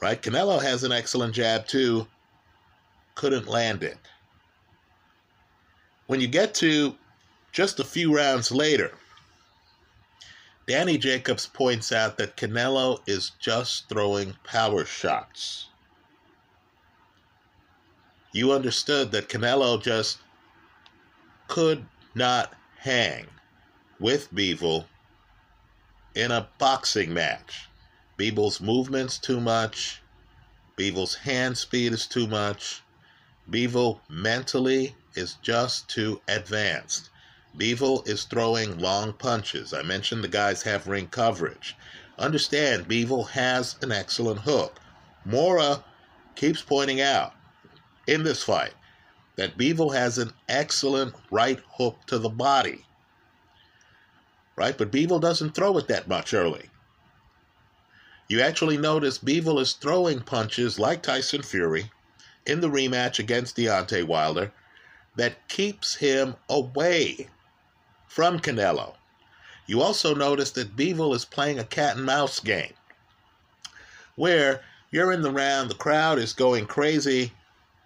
Right? 0.00 0.22
Canelo 0.22 0.62
has 0.62 0.84
an 0.84 0.92
excellent 0.92 1.34
jab 1.34 1.66
too, 1.66 2.06
couldn't 3.14 3.48
land 3.48 3.82
it. 3.82 3.98
When 6.06 6.18
you 6.18 6.28
get 6.28 6.54
to 6.54 6.94
just 7.52 7.78
a 7.78 7.84
few 7.84 8.16
rounds 8.16 8.50
later, 8.50 8.92
Danny 10.66 10.98
Jacobs 10.98 11.46
points 11.46 11.92
out 11.92 12.18
that 12.18 12.36
Canelo 12.36 13.00
is 13.06 13.30
just 13.38 13.88
throwing 13.88 14.36
power 14.42 14.84
shots. 14.84 15.68
You 18.32 18.52
understood 18.52 19.12
that 19.12 19.28
Canelo 19.28 19.80
just 19.80 20.18
could 21.46 21.86
not 22.16 22.52
hang 22.78 23.26
with 24.00 24.34
Bivol 24.34 24.86
in 26.16 26.32
a 26.32 26.48
boxing 26.58 27.14
match. 27.14 27.68
Bivol's 28.18 28.60
movement's 28.60 29.18
too 29.18 29.40
much. 29.40 30.02
Bivol's 30.76 31.14
hand 31.14 31.56
speed 31.56 31.92
is 31.92 32.06
too 32.06 32.26
much. 32.26 32.82
Bivol 33.48 34.00
mentally 34.08 34.96
is 35.14 35.34
just 35.42 35.88
too 35.88 36.20
advanced. 36.26 37.10
Bivol 37.58 38.06
is 38.06 38.24
throwing 38.24 38.78
long 38.78 39.14
punches. 39.14 39.72
I 39.72 39.82
mentioned 39.82 40.22
the 40.22 40.28
guys 40.28 40.62
have 40.62 40.86
ring 40.86 41.08
coverage. 41.08 41.74
Understand, 42.18 42.86
Bivol 42.86 43.30
has 43.30 43.76
an 43.80 43.92
excellent 43.92 44.40
hook. 44.40 44.78
Mora 45.24 45.82
keeps 46.34 46.60
pointing 46.60 47.00
out 47.00 47.32
in 48.06 48.24
this 48.24 48.42
fight 48.42 48.74
that 49.36 49.56
Bivol 49.56 49.94
has 49.94 50.18
an 50.18 50.32
excellent 50.48 51.14
right 51.30 51.58
hook 51.72 51.98
to 52.06 52.18
the 52.18 52.28
body. 52.28 52.84
Right? 54.54 54.76
But 54.76 54.92
Bivol 54.92 55.20
doesn't 55.20 55.54
throw 55.54 55.78
it 55.78 55.88
that 55.88 56.08
much 56.08 56.34
early. 56.34 56.70
You 58.28 58.40
actually 58.40 58.76
notice 58.76 59.18
Bivol 59.18 59.60
is 59.60 59.72
throwing 59.72 60.20
punches 60.20 60.78
like 60.78 61.02
Tyson 61.02 61.42
Fury 61.42 61.90
in 62.44 62.60
the 62.60 62.68
rematch 62.68 63.18
against 63.18 63.56
Deontay 63.56 64.06
Wilder 64.06 64.52
that 65.16 65.48
keeps 65.48 65.94
him 65.94 66.34
away 66.48 67.28
from 68.16 68.40
Canelo. 68.40 68.94
You 69.66 69.82
also 69.82 70.14
notice 70.14 70.50
that 70.52 70.74
Bivol 70.74 71.14
is 71.14 71.26
playing 71.26 71.58
a 71.58 71.64
cat 71.64 71.96
and 71.96 72.06
mouse 72.06 72.40
game 72.40 72.72
where 74.14 74.62
you're 74.90 75.12
in 75.12 75.20
the 75.20 75.30
round, 75.30 75.68
the 75.68 75.74
crowd 75.74 76.18
is 76.18 76.32
going 76.32 76.64
crazy. 76.64 77.34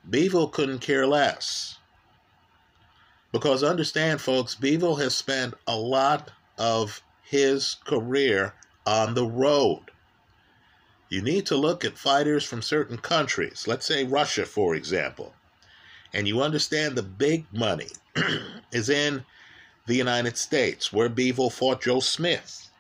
Bivol 0.08 0.52
couldn't 0.52 0.78
care 0.78 1.04
less. 1.04 1.78
Because 3.32 3.64
understand, 3.64 4.20
folks, 4.20 4.54
Bivol 4.54 5.00
has 5.00 5.16
spent 5.16 5.54
a 5.66 5.74
lot 5.74 6.30
of 6.56 7.02
his 7.24 7.78
career 7.84 8.54
on 8.86 9.14
the 9.14 9.26
road. 9.26 9.90
You 11.08 11.22
need 11.22 11.44
to 11.46 11.56
look 11.56 11.84
at 11.84 11.98
fighters 11.98 12.44
from 12.44 12.62
certain 12.62 12.98
countries, 12.98 13.66
let's 13.66 13.84
say 13.84 14.04
Russia, 14.04 14.46
for 14.46 14.76
example 14.76 15.34
and 16.12 16.26
you 16.26 16.42
understand 16.42 16.96
the 16.96 17.02
big 17.02 17.46
money 17.52 17.88
is 18.72 18.88
in 18.88 19.24
the 19.90 19.96
United 19.96 20.38
States, 20.38 20.92
where 20.92 21.10
Bivol 21.10 21.52
fought 21.52 21.82
Joe 21.82 21.98
Smith. 21.98 22.70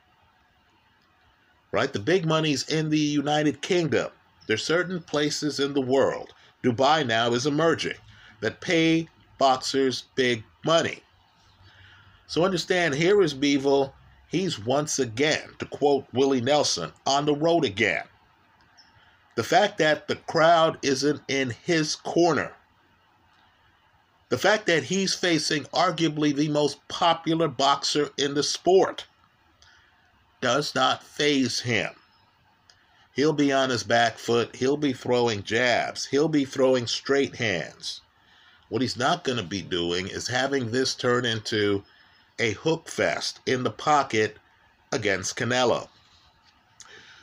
Right? 1.72 1.92
The 1.92 1.98
big 1.98 2.24
money's 2.24 2.68
in 2.68 2.88
the 2.88 2.98
United 2.98 3.60
Kingdom. 3.60 4.10
There's 4.46 4.64
certain 4.64 5.02
places 5.02 5.58
in 5.58 5.74
the 5.74 5.80
world, 5.80 6.32
Dubai 6.62 7.04
now 7.04 7.32
is 7.32 7.46
emerging, 7.46 7.98
that 8.40 8.60
pay 8.60 9.08
boxers 9.38 10.04
big 10.14 10.44
money. 10.64 11.02
So 12.28 12.44
understand, 12.44 12.94
here 12.94 13.20
is 13.22 13.34
Bivol. 13.34 13.92
He's 14.28 14.64
once 14.64 15.00
again, 15.00 15.50
to 15.58 15.66
quote 15.66 16.06
Willie 16.12 16.40
Nelson, 16.40 16.92
on 17.06 17.26
the 17.26 17.34
road 17.34 17.64
again. 17.64 18.04
The 19.34 19.42
fact 19.42 19.78
that 19.78 20.06
the 20.06 20.16
crowd 20.16 20.78
isn't 20.82 21.22
in 21.26 21.50
his 21.64 21.96
corner 21.96 22.52
The 24.30 24.38
fact 24.38 24.66
that 24.66 24.84
he's 24.84 25.12
facing 25.12 25.64
arguably 25.64 26.34
the 26.34 26.48
most 26.48 26.86
popular 26.88 27.48
boxer 27.48 28.10
in 28.16 28.34
the 28.34 28.44
sport 28.44 29.06
does 30.40 30.74
not 30.74 31.02
faze 31.02 31.60
him. 31.60 31.90
He'll 33.12 33.32
be 33.32 33.52
on 33.52 33.70
his 33.70 33.82
back 33.82 34.18
foot. 34.18 34.54
He'll 34.56 34.76
be 34.76 34.92
throwing 34.92 35.42
jabs. 35.42 36.06
He'll 36.06 36.28
be 36.28 36.44
throwing 36.44 36.86
straight 36.86 37.36
hands. 37.36 38.00
What 38.68 38.82
he's 38.82 38.96
not 38.96 39.24
going 39.24 39.38
to 39.38 39.44
be 39.44 39.62
doing 39.62 40.06
is 40.06 40.28
having 40.28 40.70
this 40.70 40.94
turn 40.94 41.24
into 41.24 41.82
a 42.38 42.52
hook 42.52 42.88
fest 42.88 43.40
in 43.46 43.64
the 43.64 43.70
pocket 43.70 44.36
against 44.92 45.36
Canelo. 45.36 45.88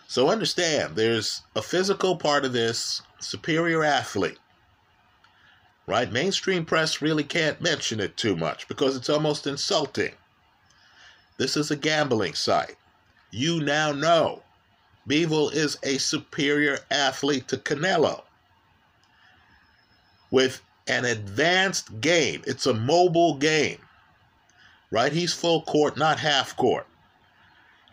So 0.10 0.30
understand, 0.30 0.98
there's 0.98 1.42
a 1.56 1.62
physical 1.62 2.18
part 2.18 2.44
of 2.44 2.52
this 2.52 3.02
superior 3.20 3.84
athlete. 3.84 4.40
Right? 5.88 6.12
Mainstream 6.12 6.66
press 6.66 7.02
really 7.02 7.24
can't 7.24 7.62
mention 7.62 8.00
it 8.00 8.18
too 8.18 8.36
much 8.36 8.68
because 8.68 8.96
it's 8.96 9.10
almost 9.10 9.48
insulting. 9.48 10.12
This 11.38 11.58
is 11.58 11.72
a 11.72 11.76
gambling 11.76 12.34
site. 12.34 12.76
You 13.32 13.62
now 13.62 13.92
know 13.92 14.44
Bivol 15.08 15.54
is 15.54 15.78
a 15.84 15.98
superior 15.98 16.80
athlete 16.92 17.48
to 17.48 17.58
Canelo 17.58 18.24
with 20.30 20.62
an 20.88 21.06
advanced 21.06 22.02
game. 22.02 22.44
It's 22.46 22.66
a 22.66 22.74
mobile 22.74 23.36
game, 23.36 23.80
right? 24.92 25.12
He's 25.12 25.34
full 25.34 25.62
court, 25.64 25.98
not 25.98 26.20
half 26.20 26.56
court 26.58 26.86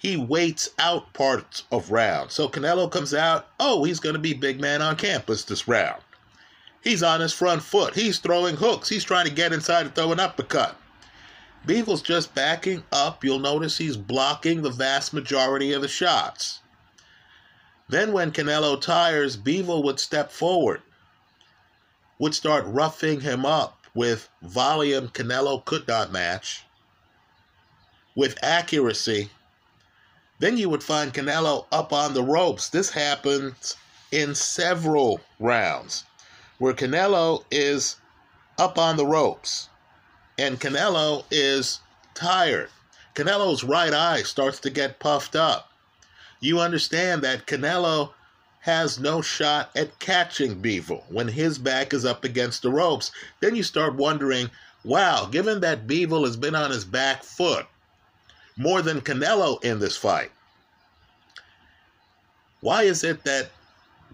he 0.05 0.19
waits 0.19 0.69
out 0.79 1.11
parts 1.15 1.63
of 1.73 1.91
rounds. 1.91 2.35
So 2.35 2.47
Canelo 2.47 2.91
comes 2.91 3.15
out, 3.15 3.49
oh, 3.59 3.85
he's 3.85 4.01
going 4.01 4.13
to 4.13 4.21
be 4.21 4.35
big 4.35 4.61
man 4.61 4.83
on 4.83 4.97
campus 4.97 5.45
this 5.45 5.67
round. 5.67 6.03
He's 6.85 7.03
on 7.03 7.21
his 7.21 7.33
front 7.33 7.63
foot. 7.63 7.95
He's 7.95 8.19
throwing 8.19 8.57
hooks. 8.57 8.89
He's 8.89 9.03
trying 9.03 9.27
to 9.27 9.33
get 9.33 9.53
inside 9.53 9.87
and 9.87 9.95
throw 9.95 10.13
an 10.13 10.21
uppercut. 10.21 10.77
Bivol's 11.67 12.03
just 12.03 12.35
backing 12.35 12.85
up. 12.93 13.25
You'll 13.25 13.39
notice 13.39 13.79
he's 13.79 13.97
blocking 13.97 14.63
the 14.63 14.71
vast 14.71 15.15
majority 15.15 15.73
of 15.73 15.81
the 15.81 15.89
shots. 15.89 16.61
Then, 17.89 18.13
when 18.13 18.33
Canelo 18.33 18.81
tires, 18.81 19.37
Bivol 19.37 19.83
would 19.83 19.99
step 19.99 20.31
forward, 20.31 20.83
would 22.19 22.35
start 22.35 22.65
roughing 22.67 23.21
him 23.21 23.45
up 23.45 23.87
with 23.95 24.29
volume 24.43 25.09
Canelo 25.09 25.65
could 25.65 25.89
not 25.89 26.13
match, 26.13 26.65
with 28.15 28.39
accuracy 28.43 29.31
then 30.41 30.59
you 30.59 30.69
would 30.69 30.83
find 30.83 31.15
Canelo 31.15 31.67
up 31.71 31.93
on 31.93 32.13
the 32.13 32.23
ropes. 32.23 32.69
This 32.69 32.91
happens 32.91 33.77
in 34.11 34.35
several 34.35 35.21
rounds 35.39 36.05
where 36.59 36.75
Canelo 36.75 37.45
is 37.51 37.97
up 38.59 38.79
on 38.79 38.97
the 38.97 39.07
ropes 39.07 39.69
and 40.39 40.61
Canelo 40.61 41.25
is 41.31 41.81
tired. 42.15 42.71
Canelo's 43.15 43.65
right 43.65 43.93
eye 43.93 44.23
starts 44.23 44.59
to 44.61 44.71
get 44.71 44.99
puffed 44.99 45.37
up. 45.37 45.71
You 46.41 46.61
understand 46.61 47.23
that 47.23 47.47
Canelo 47.47 48.11
has 48.61 48.99
no 48.99 49.21
shot 49.23 49.71
at 49.77 49.99
catching 49.99 50.61
Bivol 50.61 51.03
when 51.09 51.29
his 51.29 51.59
back 51.59 51.93
is 51.93 52.05
up 52.05 52.25
against 52.25 52.63
the 52.63 52.71
ropes. 52.71 53.13
Then 53.41 53.55
you 53.55 53.63
start 53.63 53.95
wondering, 53.95 54.51
wow, 54.85 55.27
given 55.31 55.61
that 55.61 55.87
Bivol 55.87 56.25
has 56.25 56.37
been 56.37 56.55
on 56.55 56.71
his 56.71 56.85
back 56.85 57.23
foot 57.23 57.67
more 58.57 58.83
than 58.83 59.01
Canelo 59.01 59.63
in 59.63 59.79
this 59.79 59.97
fight. 59.97 60.31
Why 62.61 62.85
is 62.85 63.05
it 63.05 63.25
that 63.25 63.51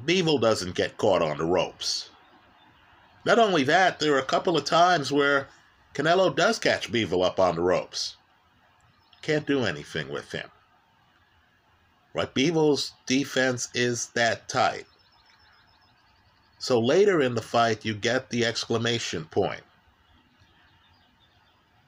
Bivol 0.05 0.41
doesn't 0.41 0.75
get 0.75 0.97
caught 0.97 1.23
on 1.23 1.39
the 1.39 1.45
ropes? 1.45 2.10
Not 3.25 3.39
only 3.39 3.65
that, 3.65 4.01
there 4.01 4.15
are 4.15 4.19
a 4.19 4.25
couple 4.25 4.57
of 4.57 4.65
times 4.65 5.13
where 5.13 5.49
Canelo 5.95 6.35
does 6.35 6.59
catch 6.59 6.91
Bivol 6.91 7.25
up 7.25 7.39
on 7.39 7.57
the 7.57 7.63
ropes. 7.63 8.17
Can't 9.23 9.47
do 9.47 9.65
anything 9.65 10.09
with 10.09 10.33
him. 10.33 10.49
Right? 12.15 12.33
Bivol's 12.35 12.93
defense 13.07 13.69
is 13.75 14.09
that 14.09 14.49
tight. 14.49 14.87
So 16.59 16.81
later 16.81 17.21
in 17.21 17.35
the 17.35 17.43
fight, 17.43 17.85
you 17.85 17.95
get 17.95 18.31
the 18.31 18.45
exclamation 18.45 19.25
point. 19.27 19.63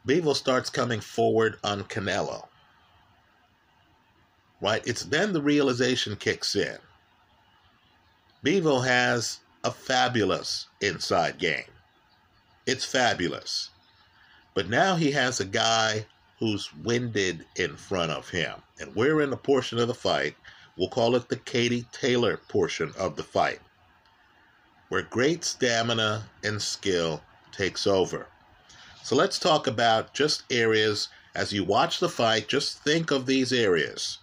Bivol 0.06 0.34
starts 0.34 0.70
coming 0.70 1.00
forward 1.00 1.58
on 1.64 1.84
Canelo. 1.84 2.48
Right? 4.60 4.86
It's 4.86 5.04
then 5.04 5.32
the 5.32 5.42
realization 5.42 6.16
kicks 6.16 6.54
in. 6.54 6.78
Bivol 8.44 8.84
has 8.86 9.40
a 9.64 9.70
fabulous 9.70 10.66
inside 10.80 11.38
game. 11.38 11.70
It's 12.66 12.84
fabulous. 12.84 13.70
But 14.54 14.68
now 14.68 14.96
he 14.96 15.12
has 15.12 15.40
a 15.40 15.44
guy 15.44 16.06
who's 16.38 16.72
winded 16.74 17.46
in 17.56 17.76
front 17.76 18.10
of 18.12 18.28
him. 18.28 18.54
And 18.80 18.94
we're 18.94 19.22
in 19.22 19.32
a 19.32 19.36
portion 19.36 19.78
of 19.78 19.88
the 19.88 19.94
fight, 19.94 20.36
we'll 20.76 20.88
call 20.88 21.14
it 21.14 21.28
the 21.28 21.36
Katie 21.36 21.86
Taylor 21.92 22.36
portion 22.48 22.92
of 22.98 23.16
the 23.16 23.22
fight, 23.22 23.60
where 24.88 25.02
great 25.02 25.44
stamina 25.44 26.24
and 26.42 26.60
skill 26.60 27.22
takes 27.52 27.86
over. 27.86 28.26
So 29.02 29.14
let's 29.16 29.38
talk 29.38 29.66
about 29.66 30.14
just 30.14 30.42
areas 30.50 31.08
as 31.34 31.52
you 31.52 31.64
watch 31.64 31.98
the 32.00 32.08
fight, 32.08 32.48
just 32.48 32.82
think 32.82 33.10
of 33.10 33.26
these 33.26 33.52
areas 33.52 34.18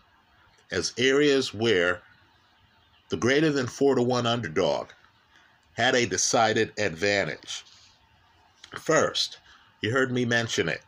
as 0.72 0.94
areas 0.98 1.54
where 1.54 2.02
the 3.10 3.18
greater 3.18 3.52
than 3.52 3.68
4 3.68 3.96
to 3.96 4.04
1 4.04 4.28
underdog 4.28 4.90
had 5.80 5.96
a 5.96 6.06
decided 6.06 6.74
advantage. 6.78 7.64
First, 8.78 9.38
you 9.80 9.90
heard 9.90 10.12
me 10.12 10.26
mention 10.26 10.68
it 10.68 10.82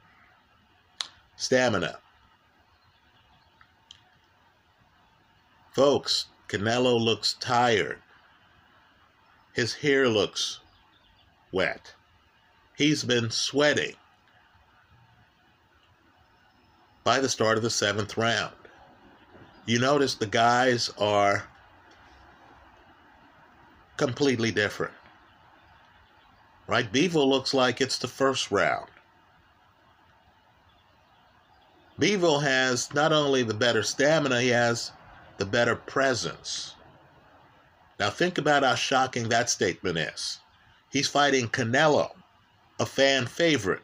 stamina. 1.38 1.98
Folks, 5.72 6.26
Canelo 6.50 7.00
looks 7.00 7.36
tired. 7.40 8.00
His 9.54 9.74
hair 9.76 10.10
looks 10.10 10.60
wet. 11.54 11.94
He's 12.76 13.06
been 13.06 13.30
sweating 13.30 13.96
by 17.06 17.22
the 17.22 17.30
start 17.30 17.56
of 17.56 17.64
the 17.64 17.70
seventh 17.70 18.18
round. 18.18 18.56
You 19.66 19.80
notice 19.80 20.16
the 20.16 20.26
guys 20.26 20.92
are 20.98 21.48
completely 24.02 24.50
different. 24.50 24.96
Right? 26.66 26.92
Bivol 26.92 27.28
looks 27.28 27.54
like 27.54 27.80
it's 27.82 28.00
the 28.00 28.08
first 28.08 28.50
round. 28.50 28.90
Bivol 32.00 32.42
has 32.42 32.92
not 32.96 33.14
only 33.14 33.44
the 33.44 33.54
better 33.54 33.84
stamina, 33.84 34.42
he 34.42 34.48
has 34.48 34.92
the 35.38 35.46
better 35.46 35.76
presence. 35.76 36.74
Now 38.00 38.10
think 38.10 38.40
about 38.40 38.64
how 38.64 38.74
shocking 38.74 39.30
that 39.30 39.52
statement 39.52 40.00
is. 40.00 40.40
He's 40.90 41.08
fighting 41.08 41.48
Canelo 41.48 42.10
a 42.80 42.86
fan 42.88 43.28
favorite. 43.28 43.84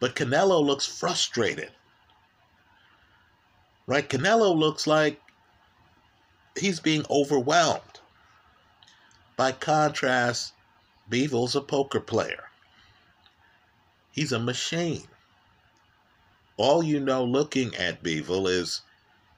But 0.00 0.16
Canelo 0.16 0.60
looks 0.60 0.84
frustrated. 0.84 1.70
Right? 3.86 4.08
Canelo 4.08 4.52
looks 4.52 4.88
like 4.88 5.20
he's 6.56 6.80
being 6.80 7.06
overwhelmed. 7.08 7.97
By 9.38 9.52
contrast, 9.52 10.52
Bivol's 11.08 11.54
a 11.54 11.60
poker 11.60 12.00
player. 12.00 12.50
He's 14.10 14.32
a 14.32 14.40
machine. 14.40 15.06
All 16.56 16.82
you 16.82 16.98
know 16.98 17.24
looking 17.24 17.72
at 17.76 18.02
Bivol 18.02 18.50
is 18.50 18.82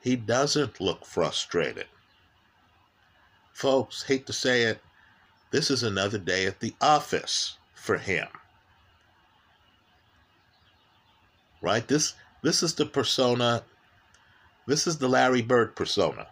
he 0.01 0.17
doesn't 0.17 0.81
look 0.81 1.05
frustrated. 1.05 1.87
Folks, 3.53 4.05
hate 4.05 4.27
to 4.27 4.33
say 4.33 4.63
it, 4.63 4.83
this 5.51 5.71
is 5.71 5.83
another 5.83 6.17
day 6.17 6.47
at 6.47 6.61
the 6.61 6.75
office 6.81 7.59
for 7.75 7.99
him. 7.99 8.29
Right? 11.61 11.87
This 11.87 12.15
this 12.41 12.63
is 12.63 12.75
the 12.75 12.87
persona 12.87 13.65
this 14.67 14.87
is 14.87 14.97
the 14.97 15.09
Larry 15.09 15.43
Bird 15.43 15.77
persona. 15.77 16.29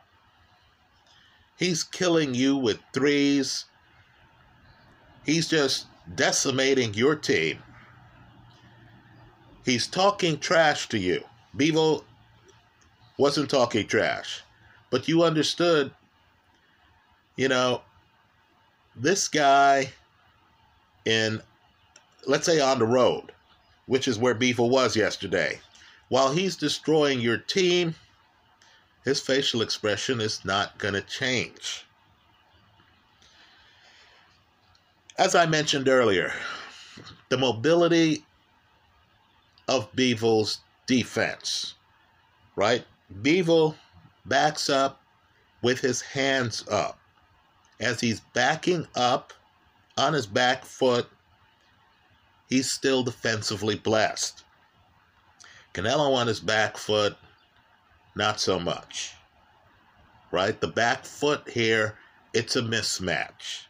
He's 1.59 1.83
killing 1.83 2.35
you 2.35 2.57
with 2.57 2.79
threes. 2.93 3.65
He's 5.27 5.49
just 5.49 5.87
decimating 6.15 6.95
your 6.95 7.17
team. 7.17 7.59
He's 9.65 9.87
talking 9.87 10.39
trash 10.39 10.89
to 10.91 10.99
you. 10.99 11.23
Bivol 11.57 12.05
wasn't 13.19 13.51
talking 13.51 13.87
trash, 13.87 14.43
but 14.91 15.09
you 15.09 15.25
understood, 15.25 15.91
you 17.37 17.49
know, 17.49 17.83
this 18.95 19.27
guy 19.27 19.91
in, 21.05 21.43
let's 22.27 22.47
say, 22.47 22.61
on 22.61 22.79
the 22.79 22.87
road, 22.87 23.33
which 23.87 24.07
is 24.07 24.19
where 24.19 24.35
Bivol 24.35 24.71
was 24.71 24.97
yesterday, 24.97 25.61
while 26.09 26.33
he's 26.33 26.57
destroying 26.57 27.21
your 27.21 27.39
team, 27.39 27.95
his 29.09 29.21
facial 29.21 29.63
expression 29.63 30.21
is 30.21 30.45
not 30.45 30.77
going 30.77 30.93
to 30.93 31.01
change. 31.01 31.87
As 35.17 35.35
I 35.35 35.47
mentioned 35.47 35.89
earlier, 35.89 36.31
the 37.31 37.39
mobility 37.39 38.23
of 39.67 39.91
Bivol's 39.93 40.61
defense, 40.87 41.75
right? 42.55 42.85
Bivol 43.23 43.75
backs 44.27 44.69
up 44.69 45.01
with 45.63 45.81
his 45.81 46.03
hands 46.03 46.69
up. 46.69 46.99
As 47.81 48.01
he's 48.01 48.21
backing 48.35 48.87
up 48.95 49.33
on 49.97 50.13
his 50.13 50.27
back 50.27 50.67
foot, 50.67 51.09
he's 52.51 52.71
still 52.71 53.03
defensively 53.03 53.77
blessed. 53.77 54.45
Canelo 55.73 56.15
on 56.15 56.27
his 56.27 56.41
back 56.41 56.77
foot, 56.77 57.17
not 58.19 58.41
so 58.41 58.59
much. 58.59 59.15
Right? 60.31 60.61
The 60.61 60.69
back 60.69 61.07
foot 61.07 61.49
here, 61.49 61.97
it's 62.35 62.57
a 62.57 62.61
mismatch. 62.61 63.63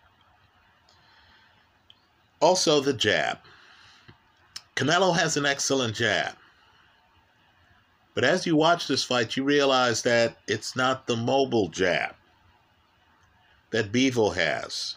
Also, 2.40 2.80
the 2.80 2.92
jab. 2.92 3.38
Canelo 4.74 5.16
has 5.16 5.36
an 5.36 5.46
excellent 5.46 5.94
jab. 5.94 6.34
But 8.14 8.24
as 8.24 8.46
you 8.46 8.56
watch 8.56 8.88
this 8.88 9.04
fight, 9.04 9.36
you 9.36 9.44
realize 9.44 10.02
that 10.02 10.38
it's 10.48 10.74
not 10.74 11.06
the 11.06 11.16
mobile 11.16 11.68
jab 11.68 12.16
that 13.70 13.92
Bivol 13.92 14.34
has. 14.34 14.96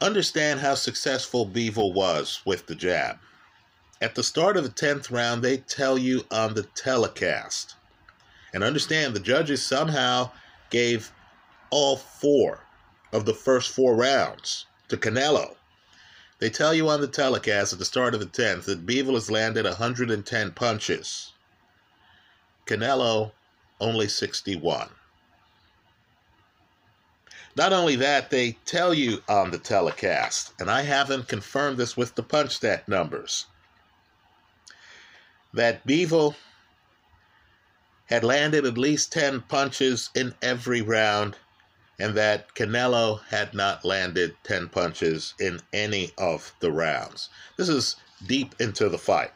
Understand 0.00 0.60
how 0.60 0.74
successful 0.74 1.46
Bivol 1.46 1.94
was 1.94 2.42
with 2.44 2.66
the 2.66 2.74
jab. 2.74 3.18
At 4.02 4.16
the 4.16 4.24
start 4.24 4.56
of 4.56 4.64
the 4.64 4.70
10th 4.70 5.12
round, 5.12 5.44
they 5.44 5.58
tell 5.58 5.96
you 5.96 6.26
on 6.28 6.54
the 6.54 6.64
telecast. 6.64 7.76
And 8.52 8.64
understand 8.64 9.14
the 9.14 9.20
judges 9.20 9.64
somehow 9.64 10.32
gave 10.70 11.12
all 11.70 11.96
four 11.96 12.66
of 13.12 13.26
the 13.26 13.32
first 13.32 13.70
four 13.70 13.94
rounds 13.94 14.66
to 14.88 14.96
Canelo. 14.96 15.54
They 16.40 16.50
tell 16.50 16.74
you 16.74 16.88
on 16.88 17.00
the 17.00 17.06
telecast 17.06 17.72
at 17.72 17.78
the 17.78 17.84
start 17.84 18.12
of 18.12 18.18
the 18.18 18.26
10th 18.26 18.64
that 18.64 18.84
Bivol 18.84 19.14
has 19.14 19.30
landed 19.30 19.66
110 19.66 20.50
punches. 20.50 21.32
Canelo 22.66 23.30
only 23.80 24.08
61. 24.08 24.88
Not 27.54 27.72
only 27.72 27.94
that, 27.94 28.30
they 28.30 28.58
tell 28.64 28.92
you 28.92 29.22
on 29.28 29.52
the 29.52 29.58
telecast, 29.58 30.54
and 30.58 30.68
I 30.68 30.82
haven't 30.82 31.28
confirmed 31.28 31.76
this 31.76 31.96
with 31.96 32.16
the 32.16 32.24
punch 32.24 32.56
stat 32.56 32.88
numbers, 32.88 33.46
that 35.54 35.86
Bivol 35.86 36.34
had 38.06 38.24
landed 38.24 38.66
at 38.66 38.78
least 38.78 39.12
10 39.12 39.42
punches 39.42 40.10
in 40.14 40.34
every 40.42 40.82
round 40.82 41.36
and 41.98 42.14
that 42.14 42.54
Canelo 42.54 43.22
had 43.28 43.54
not 43.54 43.84
landed 43.84 44.34
10 44.44 44.68
punches 44.68 45.34
in 45.38 45.60
any 45.72 46.10
of 46.18 46.54
the 46.60 46.72
rounds. 46.72 47.28
This 47.56 47.68
is 47.68 47.96
deep 48.26 48.54
into 48.60 48.88
the 48.88 48.98
fight. 48.98 49.32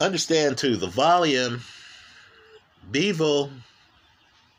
Understand 0.00 0.58
too, 0.58 0.76
the 0.76 0.86
volume, 0.86 1.62
Bivol, 2.90 3.50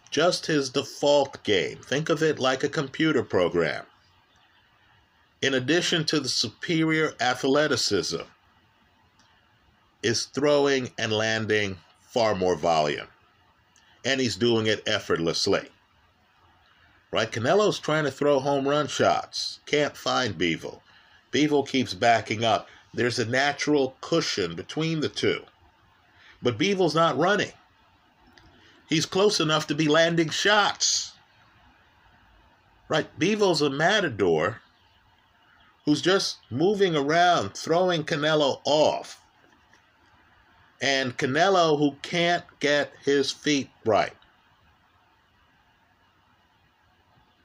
just 0.09 0.45
his 0.47 0.69
default 0.69 1.43
game. 1.43 1.77
Think 1.77 2.09
of 2.09 2.23
it 2.23 2.39
like 2.39 2.63
a 2.63 2.69
computer 2.69 3.23
program. 3.23 3.85
In 5.41 5.53
addition 5.53 6.05
to 6.05 6.19
the 6.19 6.29
superior 6.29 7.13
athleticism, 7.19 8.23
is 10.07 10.23
throwing 10.27 10.89
and 10.97 11.11
landing 11.11 11.77
far 11.99 12.33
more 12.33 12.55
volume. 12.55 13.07
And 14.05 14.21
he's 14.21 14.37
doing 14.37 14.65
it 14.65 14.81
effortlessly. 14.87 15.67
Right? 17.11 17.29
Canelo's 17.29 17.77
trying 17.77 18.05
to 18.05 18.11
throw 18.11 18.39
home 18.39 18.65
run 18.65 18.87
shots. 18.87 19.59
Can't 19.65 19.97
find 19.97 20.37
Bivol. 20.37 20.79
Bivol 21.33 21.67
keeps 21.67 21.93
backing 21.93 22.45
up. 22.45 22.69
There's 22.93 23.19
a 23.19 23.25
natural 23.25 23.97
cushion 23.99 24.55
between 24.55 25.01
the 25.01 25.09
two. 25.09 25.43
But 26.41 26.57
Bivol's 26.57 26.95
not 26.95 27.17
running. 27.17 27.51
He's 28.87 29.05
close 29.05 29.41
enough 29.41 29.67
to 29.67 29.75
be 29.75 29.89
landing 29.89 30.29
shots. 30.29 31.11
Right? 32.87 33.07
Bivol's 33.19 33.61
a 33.61 33.69
matador 33.69 34.61
who's 35.83 36.01
just 36.01 36.37
moving 36.49 36.95
around, 36.95 37.55
throwing 37.55 38.05
Canelo 38.05 38.61
off 38.63 39.21
and 40.81 41.17
Canelo, 41.17 41.77
who 41.77 41.95
can't 42.01 42.43
get 42.59 42.91
his 43.03 43.31
feet 43.31 43.69
right, 43.85 44.13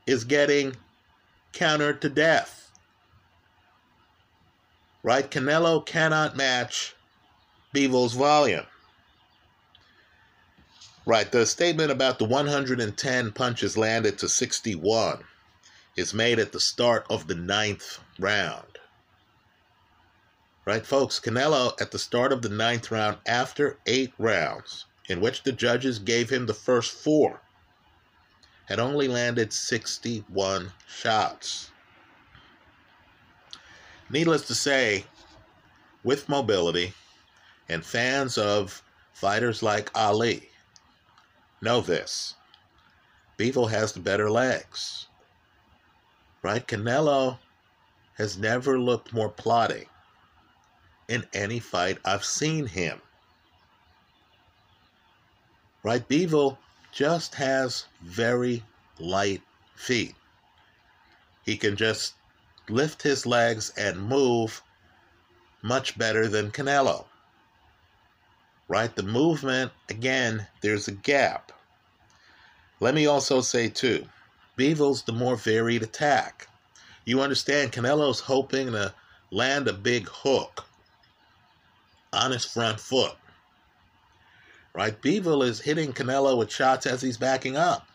is 0.06 0.24
getting 0.24 0.76
countered 1.52 2.02
to 2.02 2.08
death. 2.08 2.70
Right? 5.02 5.28
Canelo 5.28 5.84
cannot 5.84 6.36
match 6.36 6.94
Bivol's 7.74 8.14
volume. 8.14 8.66
Right, 11.04 11.32
the 11.32 11.46
statement 11.46 11.90
about 11.90 12.20
the 12.20 12.24
110 12.24 13.32
punches 13.32 13.76
landed 13.76 14.18
to 14.18 14.28
61 14.28 15.24
is 15.96 16.14
made 16.14 16.38
at 16.38 16.52
the 16.52 16.60
start 16.60 17.04
of 17.10 17.26
the 17.26 17.34
ninth 17.34 17.98
round. 18.20 18.71
Right, 20.64 20.86
folks? 20.86 21.18
Canelo, 21.18 21.80
at 21.80 21.90
the 21.90 21.98
start 21.98 22.32
of 22.32 22.42
the 22.42 22.48
ninth 22.48 22.92
round, 22.92 23.18
after 23.26 23.78
eight 23.84 24.12
rounds, 24.16 24.84
in 25.08 25.20
which 25.20 25.42
the 25.42 25.50
judges 25.50 25.98
gave 25.98 26.30
him 26.30 26.46
the 26.46 26.54
first 26.54 26.92
four, 26.92 27.40
had 28.66 28.78
only 28.78 29.08
landed 29.08 29.52
61 29.52 30.72
shots. 30.86 31.72
Needless 34.08 34.46
to 34.46 34.54
say, 34.54 35.04
with 36.04 36.28
mobility, 36.28 36.94
and 37.68 37.84
fans 37.84 38.38
of 38.38 38.84
fighters 39.12 39.64
like 39.64 39.90
Ali 39.96 40.48
know 41.60 41.80
this. 41.80 42.34
Bivol 43.36 43.70
has 43.70 43.92
the 43.92 44.00
better 44.00 44.30
legs. 44.30 45.08
Right? 46.40 46.64
Canelo 46.64 47.38
has 48.14 48.38
never 48.38 48.78
looked 48.78 49.12
more 49.12 49.28
plotting 49.28 49.86
in 51.12 51.26
any 51.34 51.60
fight 51.60 51.98
I've 52.06 52.24
seen 52.24 52.66
him. 52.66 52.98
Right? 55.82 56.08
Bivol 56.08 56.56
just 56.90 57.34
has 57.34 57.84
very 58.02 58.62
light 58.98 59.42
feet. 59.76 60.14
He 61.44 61.58
can 61.58 61.76
just 61.76 62.14
lift 62.68 63.02
his 63.02 63.26
legs 63.26 63.72
and 63.76 64.08
move 64.08 64.62
much 65.60 65.98
better 65.98 66.28
than 66.28 66.50
Canelo. 66.50 67.04
Right? 68.68 68.94
The 68.94 69.02
movement, 69.02 69.72
again, 69.90 70.46
there's 70.62 70.88
a 70.88 70.92
gap. 70.92 71.52
Let 72.80 72.94
me 72.94 73.06
also 73.06 73.42
say, 73.42 73.68
too, 73.68 74.06
Bivol's 74.56 75.02
the 75.02 75.12
more 75.12 75.36
varied 75.36 75.82
attack. 75.82 76.48
You 77.04 77.20
understand, 77.20 77.72
Canelo's 77.72 78.20
hoping 78.20 78.72
to 78.72 78.94
land 79.30 79.68
a 79.68 79.72
big 79.72 80.08
hook 80.08 80.64
on 82.12 82.30
his 82.30 82.44
front 82.44 82.80
foot. 82.80 83.14
Right? 84.74 85.00
Bivol 85.00 85.44
is 85.44 85.60
hitting 85.60 85.92
Canelo 85.92 86.36
with 86.38 86.52
shots 86.52 86.86
as 86.86 87.02
he's 87.02 87.18
backing 87.18 87.56
up. 87.56 87.86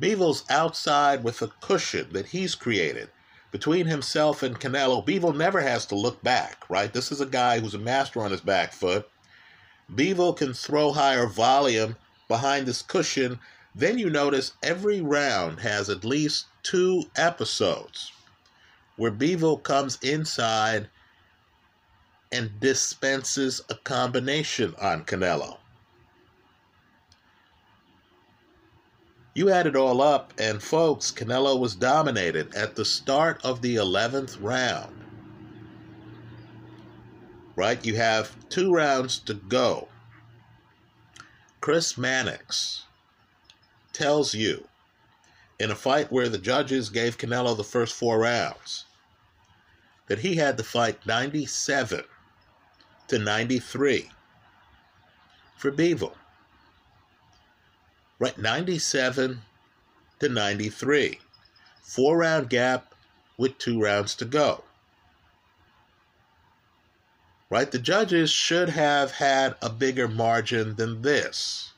Bivol's 0.00 0.44
outside 0.50 1.22
with 1.22 1.40
a 1.42 1.52
cushion 1.60 2.08
that 2.12 2.26
he's 2.26 2.54
created 2.54 3.08
between 3.52 3.86
himself 3.86 4.42
and 4.42 4.58
Canelo. 4.58 5.06
Bivol 5.06 5.36
never 5.36 5.60
has 5.60 5.86
to 5.86 5.94
look 5.94 6.22
back, 6.22 6.64
right? 6.68 6.92
This 6.92 7.12
is 7.12 7.20
a 7.20 7.26
guy 7.26 7.60
who's 7.60 7.74
a 7.74 7.78
master 7.78 8.20
on 8.20 8.30
his 8.30 8.40
back 8.40 8.72
foot. 8.72 9.08
Bivol 9.94 10.36
can 10.36 10.54
throw 10.54 10.90
higher 10.92 11.26
volume 11.26 11.96
behind 12.28 12.66
this 12.66 12.82
cushion. 12.82 13.38
Then 13.74 13.98
you 13.98 14.10
notice 14.10 14.52
every 14.62 15.00
round 15.00 15.60
has 15.60 15.88
at 15.88 16.04
least 16.04 16.46
two 16.62 17.04
episodes 17.14 18.10
where 18.96 19.12
Bivol 19.12 19.62
comes 19.62 19.98
inside 20.02 20.88
and 22.32 22.58
dispenses 22.58 23.60
a 23.68 23.74
combination 23.74 24.74
on 24.80 25.04
Canelo. 25.04 25.58
You 29.34 29.50
add 29.50 29.66
it 29.66 29.76
all 29.76 30.02
up, 30.02 30.32
and 30.38 30.62
folks, 30.62 31.10
Canelo 31.10 31.58
was 31.58 31.74
dominated 31.74 32.54
at 32.54 32.74
the 32.74 32.84
start 32.84 33.40
of 33.44 33.62
the 33.62 33.76
11th 33.76 34.36
round. 34.40 34.96
Right? 37.54 37.84
You 37.84 37.96
have 37.96 38.34
two 38.48 38.72
rounds 38.74 39.18
to 39.20 39.34
go. 39.34 39.88
Chris 41.60 41.96
Mannix 41.96 42.84
tells 43.92 44.34
you 44.34 44.66
in 45.58 45.70
a 45.70 45.76
fight 45.76 46.10
where 46.10 46.28
the 46.28 46.38
judges 46.38 46.90
gave 46.90 47.18
Canelo 47.18 47.56
the 47.56 47.62
first 47.62 47.94
four 47.94 48.18
rounds 48.18 48.84
that 50.08 50.18
he 50.18 50.36
had 50.36 50.56
to 50.58 50.64
fight 50.64 51.06
97 51.06 52.04
to 53.12 53.18
93 53.18 54.08
for 55.58 55.70
Bivol. 55.70 56.14
Right, 58.18 58.38
97 58.38 59.42
to 60.20 60.28
93. 60.30 61.20
four 61.82 62.16
round 62.16 62.48
gap 62.48 62.94
with 63.36 63.58
two 63.58 63.78
rounds 63.78 64.14
to 64.14 64.24
go. 64.24 64.64
Right? 67.50 67.70
The 67.70 67.78
judges 67.78 68.30
should 68.30 68.70
have 68.70 69.10
had 69.10 69.56
a 69.60 69.68
bigger 69.68 70.08
margin 70.08 70.76
than 70.76 71.02
this. 71.02 71.74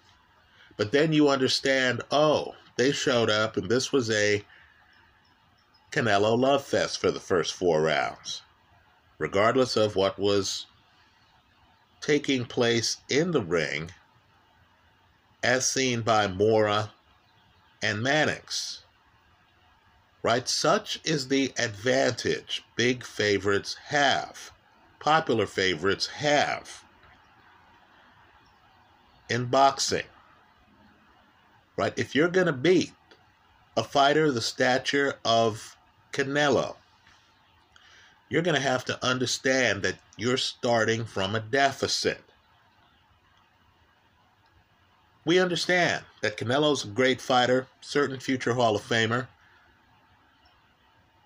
But 0.76 0.92
then 0.92 1.12
you 1.12 1.28
understand 1.28 2.02
oh, 2.12 2.54
they 2.76 2.92
showed 2.92 3.28
up 3.28 3.56
and 3.56 3.68
this 3.68 3.90
was 3.90 4.08
a 4.08 4.44
Canelo 5.90 6.38
love 6.38 6.64
fest 6.64 7.00
for 7.00 7.10
the 7.10 7.18
first 7.18 7.54
four 7.54 7.82
rounds, 7.82 8.42
regardless 9.18 9.76
of 9.76 9.96
what 9.96 10.16
was 10.16 10.66
taking 12.04 12.44
place 12.44 12.98
in 13.08 13.30
the 13.30 13.40
ring, 13.40 13.90
as 15.42 15.66
seen 15.66 16.02
by 16.02 16.26
Mora 16.26 16.90
and 17.82 18.02
Mannix. 18.02 18.82
Right? 20.22 20.46
Such 20.46 21.00
is 21.04 21.28
the 21.28 21.52
advantage 21.58 22.62
big 22.76 23.04
favorites 23.04 23.74
have, 23.86 24.50
popular 24.98 25.46
favorites 25.46 26.06
have 26.06 26.84
in 29.30 29.46
boxing. 29.46 30.06
Right? 31.76 31.94
If 31.96 32.14
you're 32.14 32.28
going 32.28 32.46
to 32.46 32.52
beat 32.52 32.92
a 33.78 33.82
fighter 33.82 34.30
the 34.30 34.42
stature 34.42 35.14
of 35.24 35.76
Canelo, 36.12 36.76
you're 38.28 38.42
going 38.42 38.56
to 38.56 38.60
have 38.60 38.84
to 38.86 39.04
understand 39.04 39.82
that 39.82 39.96
you're 40.16 40.36
starting 40.36 41.04
from 41.04 41.34
a 41.34 41.40
deficit. 41.40 42.22
We 45.24 45.38
understand 45.38 46.04
that 46.20 46.36
Canelo's 46.36 46.84
a 46.84 46.88
great 46.88 47.20
fighter, 47.20 47.66
certain 47.80 48.20
future 48.20 48.54
Hall 48.54 48.76
of 48.76 48.82
Famer. 48.82 49.28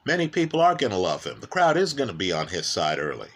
Many 0.05 0.29
people 0.29 0.61
are 0.61 0.75
going 0.75 0.93
to 0.93 0.97
love 0.97 1.25
him. 1.25 1.41
The 1.41 1.47
crowd 1.47 1.77
is 1.77 1.93
going 1.93 2.09
to 2.09 2.15
be 2.15 2.33
on 2.33 2.49
his 2.49 2.67
side 2.67 2.99
early. 2.99 3.31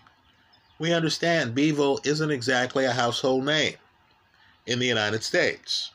We 0.79 0.93
understand 0.93 1.55
Bivol 1.55 2.05
isn't 2.07 2.31
exactly 2.31 2.85
a 2.85 2.93
household 2.93 3.45
name 3.45 3.75
in 4.67 4.79
the 4.79 4.87
United 4.87 5.23
States. 5.23 5.91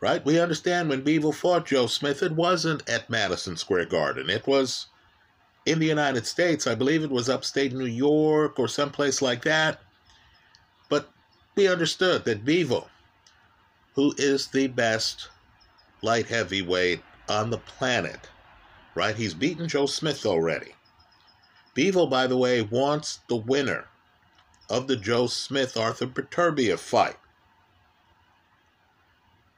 Right? 0.00 0.24
We 0.24 0.40
understand 0.40 0.88
when 0.88 1.02
Bivol 1.04 1.34
fought 1.34 1.66
Joe 1.66 1.86
Smith, 1.86 2.22
it 2.22 2.32
wasn't 2.32 2.88
at 2.88 3.10
Madison 3.10 3.56
Square 3.56 3.86
Garden. 3.86 4.30
It 4.30 4.46
was 4.46 4.86
in 5.70 5.78
the 5.78 5.86
United 5.86 6.26
States. 6.26 6.66
I 6.66 6.74
believe 6.74 7.02
it 7.02 7.10
was 7.10 7.28
upstate 7.28 7.72
New 7.72 7.86
York 7.86 8.58
or 8.58 8.68
someplace 8.68 9.22
like 9.22 9.42
that. 9.44 9.80
But 10.88 11.10
we 11.54 11.68
understood 11.68 12.24
that 12.24 12.44
Bivol 12.44 12.88
who 13.94 14.14
is 14.16 14.48
the 14.48 14.66
best 14.68 15.28
light 16.02 16.26
heavyweight 16.26 17.02
on 17.28 17.50
the 17.50 17.58
planet, 17.58 18.28
right? 18.94 19.16
He's 19.16 19.34
beaten 19.34 19.68
Joe 19.68 19.86
Smith 19.86 20.24
already. 20.24 20.74
Bivol, 21.74 22.08
by 22.08 22.26
the 22.26 22.36
way, 22.36 22.62
wants 22.62 23.20
the 23.28 23.36
winner 23.36 23.86
of 24.68 24.86
the 24.86 24.96
Joe 24.96 25.26
Smith 25.26 25.76
Arthur 25.76 26.06
Beterbiev 26.06 26.78
fight. 26.78 27.16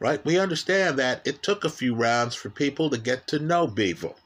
Right? 0.00 0.24
We 0.24 0.38
understand 0.38 0.98
that 0.98 1.24
it 1.24 1.42
took 1.42 1.64
a 1.64 1.70
few 1.70 1.94
rounds 1.94 2.34
for 2.34 2.50
people 2.50 2.90
to 2.90 2.98
get 2.98 3.28
to 3.28 3.38
know 3.38 3.68
Bivol. 3.68 4.16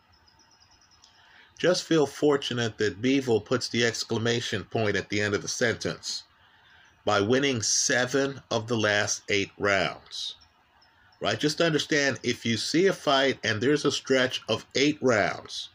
Just 1.58 1.84
feel 1.84 2.06
fortunate 2.06 2.76
that 2.78 3.00
Bivol 3.00 3.44
puts 3.44 3.68
the 3.68 3.84
exclamation 3.84 4.64
point 4.64 4.96
at 4.96 5.08
the 5.08 5.20
end 5.20 5.34
of 5.34 5.42
the 5.42 5.48
sentence 5.48 6.24
by 7.04 7.20
winning 7.20 7.62
seven 7.62 8.42
of 8.50 8.66
the 8.66 8.76
last 8.76 9.22
eight 9.28 9.52
rounds. 9.58 10.34
Right? 11.20 11.38
Just 11.38 11.62
understand 11.62 12.20
if 12.22 12.44
you 12.44 12.56
see 12.58 12.86
a 12.86 12.92
fight 12.92 13.38
and 13.42 13.60
there's 13.60 13.84
a 13.86 13.92
stretch 13.92 14.42
of 14.48 14.66
eight 14.74 14.98
rounds, 15.00 15.70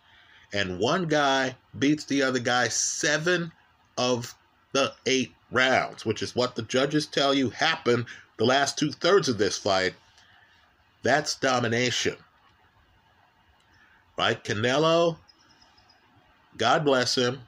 and 0.54 0.78
one 0.78 1.08
guy 1.08 1.56
beats 1.80 2.06
the 2.06 2.22
other 2.22 2.40
guy 2.40 2.68
seven 2.68 3.52
of 3.98 4.36
the 4.74 4.94
eight 5.06 5.34
rounds, 5.52 6.06
which 6.06 6.22
is 6.22 6.36
what 6.36 6.56
the 6.56 6.62
judges 6.62 7.08
tell 7.08 7.34
you 7.34 7.50
happened 7.50 8.06
the 8.38 8.46
last 8.46 8.78
two 8.78 8.92
thirds 8.92 9.30
of 9.30 9.38
this 9.38 9.58
fight, 9.58 9.94
that's 11.04 11.36
domination. 11.36 12.16
Right? 14.18 14.44
Canelo, 14.44 15.18
God 16.58 16.86
bless 16.86 17.16
him. 17.16 17.42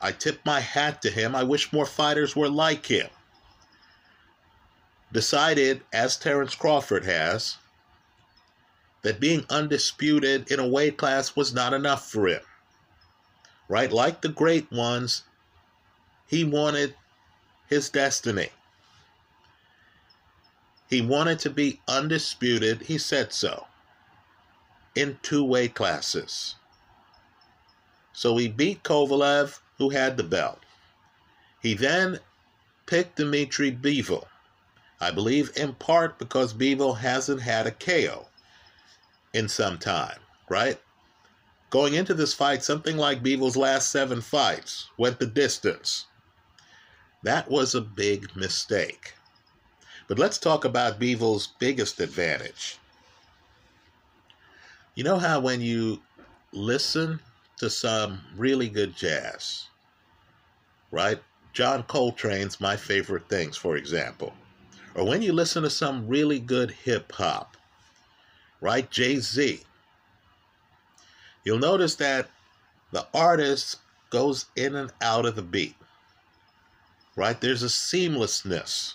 I 0.00 0.12
tip 0.12 0.40
my 0.44 0.60
hat 0.60 1.02
to 1.02 1.10
him. 1.10 1.34
I 1.34 1.42
wish 1.42 1.72
more 1.72 1.86
fighters 1.86 2.34
were 2.36 2.48
like 2.48 2.86
him 2.86 3.08
decided, 5.12 5.82
as 5.92 6.16
Terence 6.16 6.54
Crawford 6.54 7.04
has, 7.04 7.58
that 9.02 9.20
being 9.20 9.44
undisputed 9.50 10.50
in 10.50 10.58
a 10.58 10.66
weight 10.66 10.96
class 10.96 11.36
was 11.36 11.52
not 11.52 11.74
enough 11.74 12.10
for 12.10 12.28
him. 12.28 12.40
Right? 13.68 13.92
Like 13.92 14.22
the 14.22 14.28
great 14.28 14.70
ones, 14.72 15.22
he 16.26 16.44
wanted 16.44 16.94
his 17.68 17.90
destiny. 17.90 18.48
He 20.88 21.00
wanted 21.00 21.38
to 21.40 21.50
be 21.50 21.80
undisputed, 21.88 22.82
he 22.82 22.98
said 22.98 23.32
so, 23.32 23.66
in 24.94 25.18
two 25.22 25.44
weight 25.44 25.74
classes. 25.74 26.56
So 28.12 28.36
he 28.36 28.48
beat 28.48 28.82
Kovalev, 28.82 29.60
who 29.78 29.90
had 29.90 30.16
the 30.16 30.24
belt. 30.24 30.60
He 31.62 31.74
then 31.74 32.18
picked 32.86 33.16
Dmitry 33.16 33.72
Bivol, 33.72 34.26
I 35.00 35.10
believe 35.10 35.50
in 35.56 35.74
part 35.74 36.18
because 36.18 36.52
Bivol 36.52 36.98
hasn't 36.98 37.40
had 37.40 37.66
a 37.66 37.70
KO 37.70 38.28
in 39.32 39.48
some 39.48 39.78
time, 39.78 40.18
right? 40.48 40.80
Going 41.70 41.94
into 41.94 42.14
this 42.14 42.34
fight, 42.34 42.62
something 42.62 42.96
like 42.96 43.22
Bivol's 43.22 43.56
last 43.56 43.90
seven 43.90 44.20
fights 44.20 44.90
went 44.98 45.18
the 45.18 45.26
distance. 45.26 46.06
That 47.22 47.50
was 47.50 47.74
a 47.74 47.80
big 47.80 48.36
mistake. 48.36 49.14
But 50.06 50.18
let's 50.18 50.38
talk 50.38 50.64
about 50.64 51.00
Bivol's 51.00 51.46
biggest 51.58 52.00
advantage. 52.00 52.78
You 54.94 55.04
know 55.04 55.18
how 55.18 55.40
when 55.40 55.60
you 55.60 56.02
listen 56.52 57.20
to 57.62 57.70
some 57.70 58.20
really 58.36 58.68
good 58.68 58.94
jazz, 58.94 59.68
right? 60.90 61.18
John 61.54 61.82
Coltrane's 61.84 62.60
my 62.60 62.76
favorite 62.76 63.28
things, 63.28 63.56
for 63.56 63.76
example 63.76 64.32
or 64.94 65.04
when 65.04 65.22
you 65.22 65.32
listen 65.32 65.62
to 65.62 65.70
some 65.70 66.06
really 66.06 66.38
good 66.38 66.70
hip 66.70 67.12
hop, 67.12 67.56
right? 68.60 68.90
Jay 68.90 69.16
Z, 69.18 69.60
you'll 71.44 71.58
notice 71.58 71.94
that 71.96 72.28
the 72.90 73.06
artist 73.14 73.78
goes 74.10 74.46
in 74.56 74.76
and 74.76 74.92
out 75.00 75.24
of 75.24 75.34
the 75.34 75.42
beat, 75.42 75.76
right? 77.16 77.40
There's 77.40 77.62
a 77.62 77.66
seamlessness. 77.66 78.94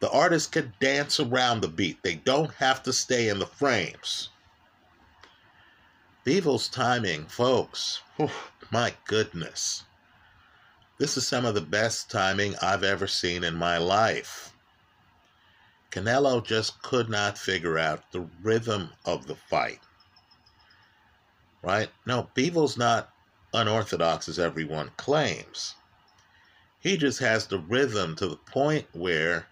The 0.00 0.10
artist 0.10 0.52
can 0.52 0.72
dance 0.80 1.20
around 1.20 1.60
the 1.60 1.68
beat, 1.68 2.02
they 2.02 2.16
don't 2.16 2.52
have 2.54 2.82
to 2.82 2.92
stay 2.92 3.28
in 3.28 3.38
the 3.38 3.46
frames. 3.46 4.30
Bivol's 6.26 6.66
timing, 6.66 7.26
folks, 7.26 8.00
whew, 8.16 8.28
my 8.72 8.92
goodness. 9.04 9.84
This 10.98 11.16
is 11.16 11.24
some 11.24 11.44
of 11.44 11.54
the 11.54 11.60
best 11.60 12.10
timing 12.10 12.56
I've 12.60 12.82
ever 12.82 13.06
seen 13.06 13.44
in 13.44 13.54
my 13.54 13.78
life. 13.78 14.52
Canelo 15.92 16.44
just 16.44 16.82
could 16.82 17.08
not 17.08 17.38
figure 17.38 17.78
out 17.78 18.10
the 18.10 18.28
rhythm 18.42 18.90
of 19.04 19.28
the 19.28 19.36
fight. 19.36 19.78
Right? 21.62 21.90
No, 22.04 22.28
Bivol's 22.34 22.76
not 22.76 23.12
unorthodox 23.54 24.28
as 24.28 24.40
everyone 24.40 24.90
claims. 24.96 25.76
He 26.80 26.96
just 26.96 27.20
has 27.20 27.46
the 27.46 27.60
rhythm 27.60 28.16
to 28.16 28.26
the 28.26 28.36
point 28.36 28.88
where 28.92 29.46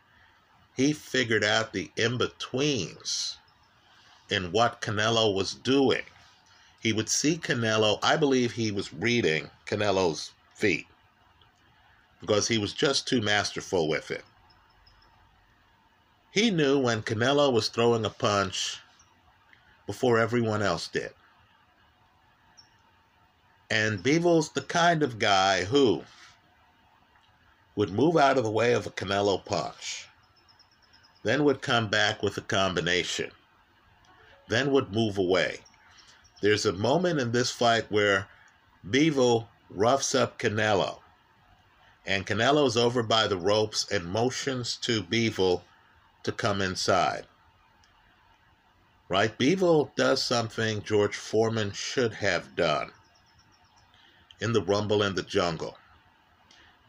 he 0.77 0.93
figured 0.93 1.45
out 1.45 1.73
the 1.73 1.93
in 1.97 2.19
betweens 2.19 3.39
in 4.29 4.51
what 4.51 4.81
Canelo 4.81 5.33
was 5.33 5.55
doing. 5.55 6.03
He 6.85 6.93
would 6.93 7.09
see 7.09 7.39
Canelo, 7.39 7.99
I 8.03 8.17
believe 8.17 8.53
he 8.53 8.71
was 8.71 8.93
reading 8.93 9.51
Canelo's 9.67 10.33
feet 10.55 10.87
because 12.21 12.47
he 12.47 12.59
was 12.59 12.75
just 12.75 13.09
too 13.09 13.23
masterful 13.23 13.89
with 13.89 14.11
it. 14.11 14.23
He 16.31 16.51
knew 16.51 16.79
when 16.79 17.03
Canelo 17.03 17.51
was 17.51 17.69
throwing 17.69 18.05
a 18.05 18.11
punch 18.11 18.81
before 19.87 20.19
everyone 20.19 20.61
else 20.61 20.87
did. 20.87 21.13
And 23.71 24.03
Bivol's 24.03 24.51
the 24.51 24.61
kind 24.61 25.03
of 25.03 25.19
guy 25.19 25.65
who 25.65 26.05
would 27.77 27.93
move 27.93 28.19
out 28.19 28.37
of 28.37 28.45
the 28.45 28.51
way 28.51 28.75
of 28.75 28.87
a 28.87 28.91
Canelo 28.91 29.43
punch, 29.43 30.07
then 31.23 31.45
would 31.45 31.63
come 31.63 31.89
back 31.89 32.23
with 32.23 32.37
a 32.37 32.43
combination, 32.43 33.31
then 34.49 34.71
would 34.71 34.93
move 34.93 35.17
away. 35.17 35.61
There's 36.45 36.67
a 36.67 36.75
moment 36.75 37.21
in 37.21 37.33
this 37.33 37.51
fight 37.51 37.91
where 37.91 38.29
Bivol 38.87 39.49
roughs 39.71 40.15
up 40.15 40.39
Canelo, 40.39 40.99
and 42.05 42.27
Canelo's 42.27 42.77
over 42.77 43.03
by 43.03 43.27
the 43.27 43.39
ropes 43.39 43.91
and 43.91 44.05
motions 44.05 44.77
to 44.83 45.03
Bivol 45.03 45.63
to 46.23 46.33
come 46.33 46.61
inside. 46.61 47.25
Right? 49.09 49.39
Bivol 49.39 49.97
does 49.97 50.23
something 50.23 50.83
George 50.83 51.17
Foreman 51.17 51.73
should 51.73 52.13
have 52.13 52.55
done 52.55 52.91
in 54.39 54.53
the 54.53 54.63
Rumble 54.63 55.03
in 55.03 55.15
the 55.15 55.23
Jungle. 55.23 55.79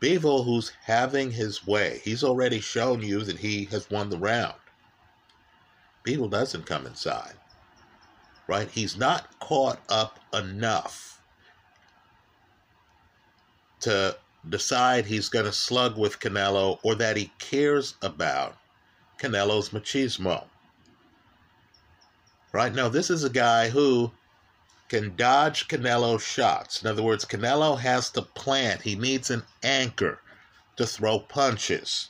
Bivol, 0.01 0.43
who's 0.43 0.73
having 0.83 1.31
his 1.31 1.65
way, 1.65 2.01
he's 2.03 2.25
already 2.25 2.59
shown 2.59 3.01
you 3.01 3.23
that 3.23 3.39
he 3.39 3.63
has 3.71 3.89
won 3.89 4.09
the 4.09 4.17
round. 4.17 4.59
Bivol 6.03 6.29
doesn't 6.29 6.65
come 6.65 6.85
inside. 6.85 7.35
Right? 8.47 8.69
He's 8.69 8.97
not 8.97 9.39
caught 9.39 9.79
up 9.89 10.19
enough 10.33 11.21
to 13.81 14.17
decide 14.47 15.05
he's 15.05 15.29
going 15.29 15.45
to 15.45 15.51
slug 15.51 15.97
with 15.97 16.19
Canelo 16.19 16.79
or 16.83 16.95
that 16.95 17.17
he 17.17 17.31
cares 17.39 17.95
about 18.01 18.55
Canelo's 19.19 19.69
machismo. 19.69 20.45
Right 22.51 22.73
now, 22.73 22.87
this 22.87 23.09
is 23.09 23.23
a 23.23 23.29
guy 23.29 23.69
who 23.69 24.11
can 24.87 25.15
dodge 25.15 25.67
Canelo 25.67 26.19
shots. 26.19 26.81
In 26.81 26.87
other 26.87 27.03
words, 27.03 27.25
Canelo 27.25 27.79
has 27.79 28.09
to 28.11 28.21
plant. 28.21 28.81
He 28.81 28.95
needs 28.95 29.29
an 29.29 29.43
anchor 29.63 30.19
to 30.77 30.85
throw 30.85 31.19
punches. 31.19 32.09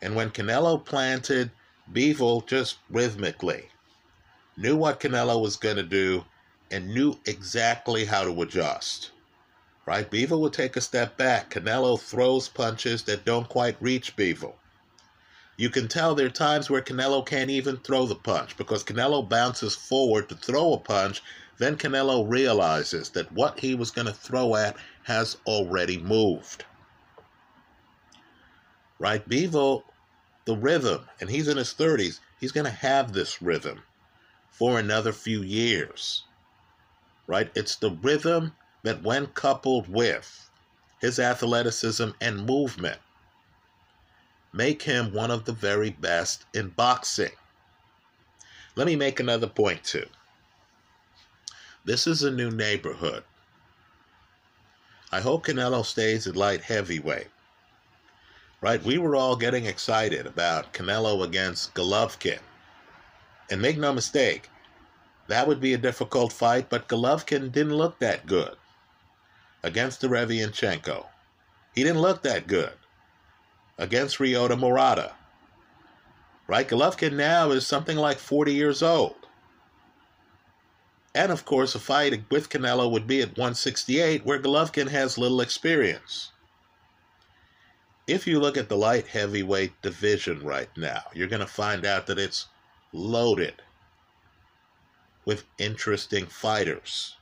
And 0.00 0.14
when 0.14 0.30
Canelo 0.30 0.82
planted, 0.82 1.50
Bivol 1.92 2.46
just 2.46 2.78
rhythmically 2.88 3.70
knew 4.56 4.76
what 4.76 5.00
Canelo 5.00 5.40
was 5.40 5.56
going 5.56 5.76
to 5.76 5.82
do 5.82 6.24
and 6.70 6.94
knew 6.94 7.18
exactly 7.24 8.04
how 8.04 8.24
to 8.24 8.42
adjust. 8.42 9.10
Right? 9.86 10.08
Bivol 10.08 10.40
would 10.40 10.52
take 10.52 10.76
a 10.76 10.80
step 10.80 11.16
back. 11.16 11.50
Canelo 11.50 11.98
throws 11.98 12.48
punches 12.48 13.02
that 13.04 13.24
don't 13.24 13.48
quite 13.48 13.80
reach 13.80 14.16
Bivol. 14.16 14.54
You 15.56 15.68
can 15.68 15.88
tell 15.88 16.14
there 16.14 16.26
are 16.26 16.30
times 16.30 16.70
where 16.70 16.82
Canelo 16.82 17.24
can't 17.26 17.50
even 17.50 17.78
throw 17.78 18.06
the 18.06 18.14
punch 18.14 18.56
because 18.56 18.84
Canelo 18.84 19.28
bounces 19.28 19.74
forward 19.74 20.28
to 20.28 20.34
throw 20.34 20.72
a 20.72 20.78
punch. 20.78 21.22
Then 21.58 21.76
Canelo 21.76 22.28
realizes 22.28 23.10
that 23.10 23.32
what 23.32 23.60
he 23.60 23.74
was 23.74 23.90
going 23.90 24.06
to 24.06 24.12
throw 24.12 24.56
at 24.56 24.76
has 25.04 25.36
already 25.46 25.98
moved. 25.98 26.64
Right? 28.98 29.26
Bivol, 29.28 29.82
the 30.44 30.56
rhythm, 30.56 31.08
and 31.20 31.28
he's 31.28 31.48
in 31.48 31.56
his 31.56 31.74
30s, 31.74 32.20
he's 32.38 32.52
going 32.52 32.66
to 32.66 32.70
have 32.70 33.12
this 33.12 33.42
rhythm 33.42 33.82
for 34.60 34.78
another 34.78 35.10
few 35.10 35.40
years. 35.42 36.24
Right? 37.26 37.50
It's 37.54 37.76
the 37.76 37.92
rhythm 37.92 38.52
that, 38.82 39.02
when 39.02 39.28
coupled 39.28 39.88
with 39.88 40.50
his 41.00 41.18
athleticism 41.18 42.10
and 42.20 42.44
movement, 42.44 42.98
make 44.52 44.82
him 44.82 45.14
one 45.14 45.30
of 45.30 45.46
the 45.46 45.52
very 45.54 45.88
best 45.88 46.44
in 46.52 46.68
boxing. 46.68 47.32
Let 48.76 48.86
me 48.86 48.96
make 48.96 49.18
another 49.18 49.46
point 49.46 49.82
too. 49.82 50.06
This 51.86 52.06
is 52.06 52.22
a 52.22 52.30
new 52.30 52.50
neighborhood. 52.50 53.24
I 55.10 55.20
hope 55.20 55.46
Canelo 55.46 55.86
stays 55.86 56.26
at 56.26 56.36
light 56.36 56.60
heavyweight. 56.60 57.28
Right? 58.60 58.84
We 58.84 58.98
were 58.98 59.16
all 59.16 59.36
getting 59.36 59.64
excited 59.64 60.26
about 60.26 60.74
Canelo 60.74 61.24
against 61.24 61.72
Golovkin. 61.72 62.40
And 63.50 63.62
make 63.62 63.78
no 63.78 63.92
mistake, 63.92 64.49
that 65.30 65.46
would 65.46 65.60
be 65.60 65.74
a 65.74 65.78
difficult 65.78 66.32
fight, 66.32 66.68
but 66.68 66.88
Golovkin 66.88 67.52
didn't 67.52 67.76
look 67.76 68.00
that 68.00 68.26
good 68.26 68.56
against 69.62 70.02
Derevyanchenko. 70.02 71.06
He 71.72 71.84
didn't 71.84 72.02
look 72.02 72.22
that 72.22 72.48
good 72.48 72.72
against 73.78 74.18
Ryota 74.18 74.58
Murata. 74.58 75.12
Right? 76.48 76.68
Golovkin 76.68 77.12
now 77.12 77.52
is 77.52 77.64
something 77.64 77.96
like 77.96 78.18
40 78.18 78.52
years 78.52 78.82
old. 78.82 79.14
And 81.14 81.30
of 81.30 81.44
course, 81.44 81.76
a 81.76 81.78
fight 81.78 82.24
with 82.28 82.48
Canelo 82.48 82.90
would 82.90 83.06
be 83.06 83.22
at 83.22 83.38
168, 83.38 84.26
where 84.26 84.40
Golovkin 84.40 84.88
has 84.88 85.16
little 85.16 85.40
experience. 85.40 86.32
If 88.08 88.26
you 88.26 88.40
look 88.40 88.56
at 88.56 88.68
the 88.68 88.76
light 88.76 89.06
heavyweight 89.06 89.80
division 89.80 90.44
right 90.44 90.76
now, 90.76 91.02
you're 91.14 91.28
going 91.28 91.38
to 91.38 91.46
find 91.46 91.86
out 91.86 92.08
that 92.08 92.18
it's 92.18 92.46
loaded 92.92 93.62
with 95.24 95.44
interesting 95.58 96.26
fighters. 96.26 97.16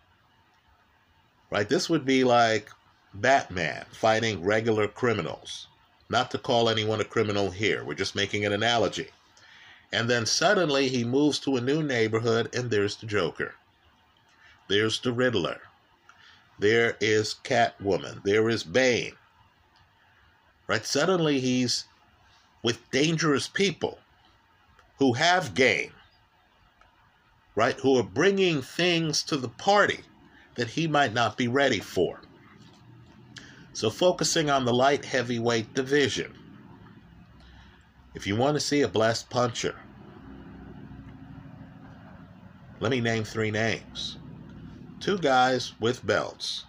Right? 1.51 1.69
This 1.69 1.89
would 1.89 2.05
be 2.05 2.25
like 2.25 2.71
Batman 3.15 3.87
fighting 3.91 4.45
regular 4.45 4.87
criminals. 4.87 5.67
Not 6.11 6.31
to 6.31 6.39
call 6.39 6.69
anyone 6.69 7.01
a 7.01 7.05
criminal 7.05 7.51
here, 7.51 7.85
we're 7.85 7.95
just 7.95 8.15
making 8.15 8.45
an 8.45 8.53
analogy. 8.53 9.09
And 9.93 10.09
then 10.09 10.27
suddenly 10.27 10.89
he 10.89 11.05
moves 11.05 11.39
to 11.41 11.57
a 11.57 11.61
new 11.61 11.83
neighborhood, 11.83 12.55
and 12.55 12.71
there's 12.71 12.97
the 12.97 13.07
Joker. 13.07 13.55
There's 14.69 15.01
the 15.01 15.13
Riddler. 15.13 15.61
There 16.59 16.97
is 17.01 17.37
Catwoman. 17.45 18.23
There 18.23 18.49
is 18.49 18.65
Bane. 18.65 19.15
Right? 20.67 20.85
Suddenly 20.85 21.41
he's 21.41 21.85
with 22.63 22.91
dangerous 22.91 23.49
people 23.49 23.99
who 24.99 25.15
have 25.15 25.55
game, 25.55 25.93
right? 27.59 27.81
Who 27.81 27.99
are 27.99 28.05
bringing 28.05 28.62
things 28.62 29.25
to 29.25 29.37
the 29.37 29.49
party 29.49 30.03
that 30.55 30.68
he 30.68 30.87
might 30.87 31.12
not 31.12 31.37
be 31.37 31.49
ready 31.49 31.81
for. 31.81 32.21
So, 33.73 33.90
focusing 33.90 34.49
on 34.49 34.64
the 34.64 34.73
light 34.73 35.05
heavyweight 35.05 35.75
division, 35.75 36.33
if 38.14 38.29
you 38.29 38.37
want 38.37 38.55
to 38.55 38.61
see 38.61 38.83
a 38.83 38.88
blessed 38.88 39.29
puncher, 39.29 39.75
let 42.79 42.92
me 42.92 43.01
name 43.01 43.25
three 43.25 43.51
names. 43.51 44.18
Two 45.01 45.18
guys 45.18 45.73
with 45.81 46.07
belts 46.07 46.64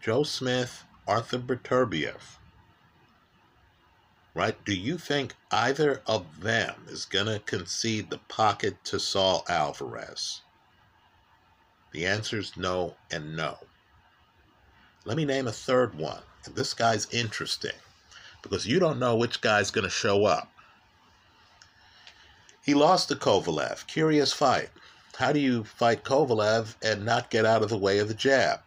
Joe 0.00 0.22
Smith, 0.22 0.84
Arthur 1.06 1.38
Beterbiev. 1.38 2.35
Right? 4.36 4.62
Do 4.66 4.74
you 4.74 4.98
think 4.98 5.32
either 5.50 6.02
of 6.06 6.42
them 6.42 6.84
is 6.88 7.06
going 7.06 7.24
to 7.24 7.38
concede 7.38 8.10
the 8.10 8.18
pocket 8.18 8.76
to 8.84 9.00
Saul 9.00 9.46
Alvarez? 9.48 10.42
The 11.92 12.04
answer 12.04 12.38
is 12.38 12.54
no 12.54 12.96
and 13.10 13.34
no. 13.34 13.56
Let 15.06 15.16
me 15.16 15.24
name 15.24 15.48
a 15.48 15.52
third 15.52 15.94
one. 15.94 16.20
And 16.44 16.54
this 16.54 16.74
guy's 16.74 17.10
interesting 17.14 17.78
because 18.42 18.66
you 18.66 18.78
don't 18.78 18.98
know 18.98 19.16
which 19.16 19.40
guy's 19.40 19.70
going 19.70 19.84
to 19.84 19.90
show 19.90 20.26
up. 20.26 20.52
He 22.62 22.74
lost 22.74 23.08
to 23.08 23.14
Kovalev. 23.14 23.86
Curious 23.86 24.34
fight. 24.34 24.68
How 25.16 25.32
do 25.32 25.40
you 25.40 25.64
fight 25.64 26.04
Kovalev 26.04 26.74
and 26.82 27.06
not 27.06 27.30
get 27.30 27.46
out 27.46 27.62
of 27.62 27.70
the 27.70 27.78
way 27.78 28.00
of 28.00 28.08
the 28.08 28.12
jab? 28.14 28.60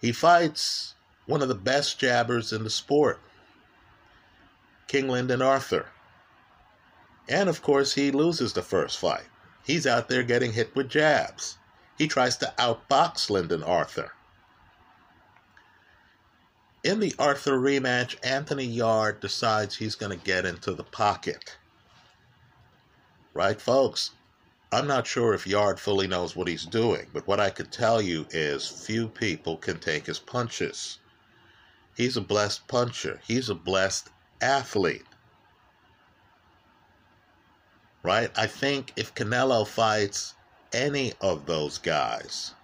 He 0.00 0.12
fights 0.12 0.94
one 1.26 1.42
of 1.42 1.48
the 1.48 1.54
best 1.54 1.98
jabbers 1.98 2.52
in 2.52 2.64
the 2.64 2.70
sport, 2.70 3.20
King 4.86 5.08
Lyndon 5.08 5.42
Arthur. 5.42 5.86
And 7.28 7.48
of 7.48 7.62
course, 7.62 7.94
he 7.94 8.10
loses 8.12 8.52
the 8.52 8.62
first 8.62 8.98
fight. 8.98 9.26
He's 9.64 9.86
out 9.86 10.08
there 10.08 10.22
getting 10.22 10.52
hit 10.52 10.74
with 10.76 10.88
jabs. 10.88 11.58
He 11.98 12.06
tries 12.06 12.36
to 12.38 12.54
outbox 12.58 13.30
Lyndon 13.30 13.64
Arthur. 13.64 14.12
In 16.84 17.00
the 17.00 17.14
Arthur 17.18 17.58
rematch, 17.58 18.16
Anthony 18.22 18.64
Yarde 18.64 19.18
decides 19.18 19.74
he's 19.74 19.96
going 19.96 20.16
to 20.16 20.24
get 20.24 20.46
into 20.46 20.72
the 20.72 20.84
pocket. 20.84 21.56
Right, 23.34 23.60
folks? 23.60 24.12
I'm 24.70 24.86
not 24.86 25.06
sure 25.06 25.34
if 25.34 25.48
Yarde 25.48 25.80
fully 25.80 26.06
knows 26.06 26.36
what 26.36 26.46
he's 26.46 26.64
doing, 26.64 27.08
but 27.12 27.26
what 27.26 27.40
I 27.40 27.50
can 27.50 27.66
tell 27.66 28.00
you 28.00 28.26
is 28.30 28.68
few 28.68 29.08
people 29.08 29.56
can 29.56 29.80
take 29.80 30.06
his 30.06 30.20
punches. 30.20 30.98
He's 31.96 32.16
a 32.16 32.20
blessed 32.20 32.68
puncher, 32.68 33.20
he's 33.26 33.48
a 33.48 33.54
blessed 33.54 34.10
athlete. 34.40 35.06
Right? 38.02 38.30
I 38.36 38.46
think 38.46 38.92
if 38.96 39.14
Canelo 39.14 39.66
fights 39.66 40.34
any 40.72 41.14
of 41.20 41.46
those 41.46 41.78
guys, 41.78 42.54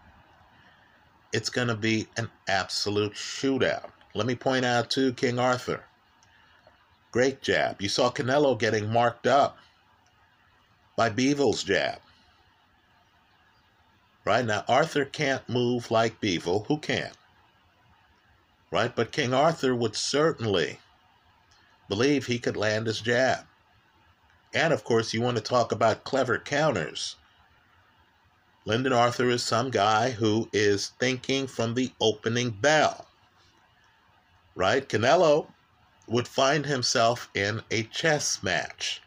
it's 1.32 1.48
going 1.48 1.68
to 1.68 1.74
be 1.74 2.06
an 2.16 2.30
absolute 2.46 3.14
shootout. 3.14 3.90
Let 4.14 4.26
me 4.26 4.34
point 4.34 4.64
out, 4.66 4.90
too, 4.90 5.14
King 5.14 5.38
Arthur. 5.38 5.82
Great 7.10 7.40
jab. 7.42 7.80
You 7.80 7.88
saw 7.88 8.10
Canelo 8.10 8.58
getting 8.58 8.92
marked 8.92 9.26
up 9.26 9.56
by 10.96 11.08
Bivol's 11.08 11.64
jab. 11.64 11.98
Right 14.24 14.44
now, 14.44 14.64
Arthur 14.68 15.04
can't 15.04 15.48
move 15.48 15.90
like 15.90 16.20
Bivol. 16.20 16.66
Who 16.66 16.78
can? 16.78 17.10
Right? 18.72 18.94
But 18.96 19.12
King 19.12 19.34
Arthur 19.34 19.74
would 19.76 19.94
certainly 19.94 20.78
believe 21.88 22.26
he 22.26 22.38
could 22.38 22.56
land 22.56 22.86
his 22.86 23.00
jab. 23.02 23.44
And 24.54 24.72
of 24.72 24.82
course, 24.82 25.12
you 25.12 25.20
want 25.20 25.36
to 25.36 25.42
talk 25.42 25.72
about 25.72 26.04
clever 26.04 26.38
counters. 26.38 27.16
Lyndon 28.64 28.94
Arthur 28.94 29.28
is 29.28 29.42
some 29.42 29.70
guy 29.70 30.10
who 30.10 30.48
is 30.52 30.92
thinking 30.98 31.46
from 31.46 31.74
the 31.74 31.92
opening 32.00 32.50
bell. 32.50 33.06
Right? 34.54 34.88
Canelo 34.88 35.48
would 36.06 36.26
find 36.26 36.64
himself 36.64 37.28
in 37.34 37.60
a 37.70 37.82
chess 37.84 38.42
match. 38.42 39.02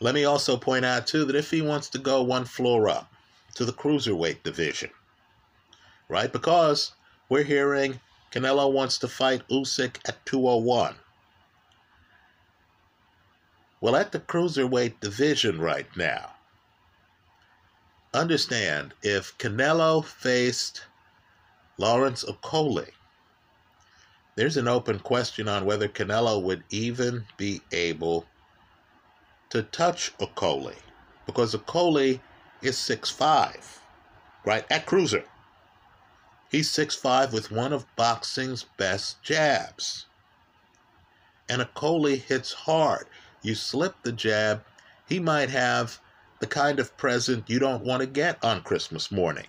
Let 0.00 0.14
me 0.14 0.24
also 0.24 0.56
point 0.56 0.84
out, 0.84 1.06
too, 1.06 1.24
that 1.26 1.36
if 1.36 1.50
he 1.50 1.62
wants 1.62 1.88
to 1.90 1.98
go 1.98 2.22
one 2.22 2.44
floor 2.44 2.88
up 2.88 3.12
to 3.54 3.64
the 3.64 3.72
cruiserweight 3.72 4.42
division, 4.42 4.90
right? 6.14 6.32
Because 6.32 6.92
we're 7.28 7.42
hearing 7.42 7.98
Canelo 8.30 8.72
wants 8.72 8.98
to 8.98 9.08
fight 9.08 9.42
Usyk 9.48 9.96
at 10.06 10.24
201. 10.26 10.94
Well, 13.80 13.96
at 13.96 14.12
the 14.12 14.20
cruiserweight 14.20 15.00
division 15.00 15.60
right 15.60 15.88
now, 15.96 16.30
understand 18.14 18.94
if 19.02 19.36
Canelo 19.38 20.04
faced 20.04 20.84
Lawrence 21.78 22.24
Okolie, 22.24 22.92
there's 24.36 24.56
an 24.56 24.68
open 24.68 25.00
question 25.00 25.48
on 25.48 25.64
whether 25.64 25.88
Canelo 25.88 26.40
would 26.40 26.62
even 26.70 27.24
be 27.36 27.60
able 27.72 28.24
to 29.50 29.64
touch 29.64 30.16
Okolie 30.18 30.78
because 31.26 31.56
Okolie 31.56 32.20
is 32.62 32.76
6'5, 32.76 33.56
right? 34.44 34.64
At 34.70 34.86
cruiser. 34.86 35.24
He's 36.54 36.70
6'5 36.70 37.32
with 37.32 37.50
one 37.50 37.72
of 37.72 37.84
boxing's 37.96 38.62
best 38.76 39.20
jabs. 39.24 40.06
And 41.48 41.60
Okolie 41.60 42.22
hits 42.22 42.52
hard. 42.52 43.08
You 43.42 43.56
slip 43.56 43.96
the 44.04 44.12
jab, 44.12 44.62
he 45.08 45.18
might 45.18 45.50
have 45.50 45.98
the 46.38 46.46
kind 46.46 46.78
of 46.78 46.96
present 46.96 47.50
you 47.50 47.58
don't 47.58 47.82
want 47.82 48.02
to 48.02 48.06
get 48.06 48.38
on 48.44 48.62
Christmas 48.62 49.10
morning. 49.10 49.48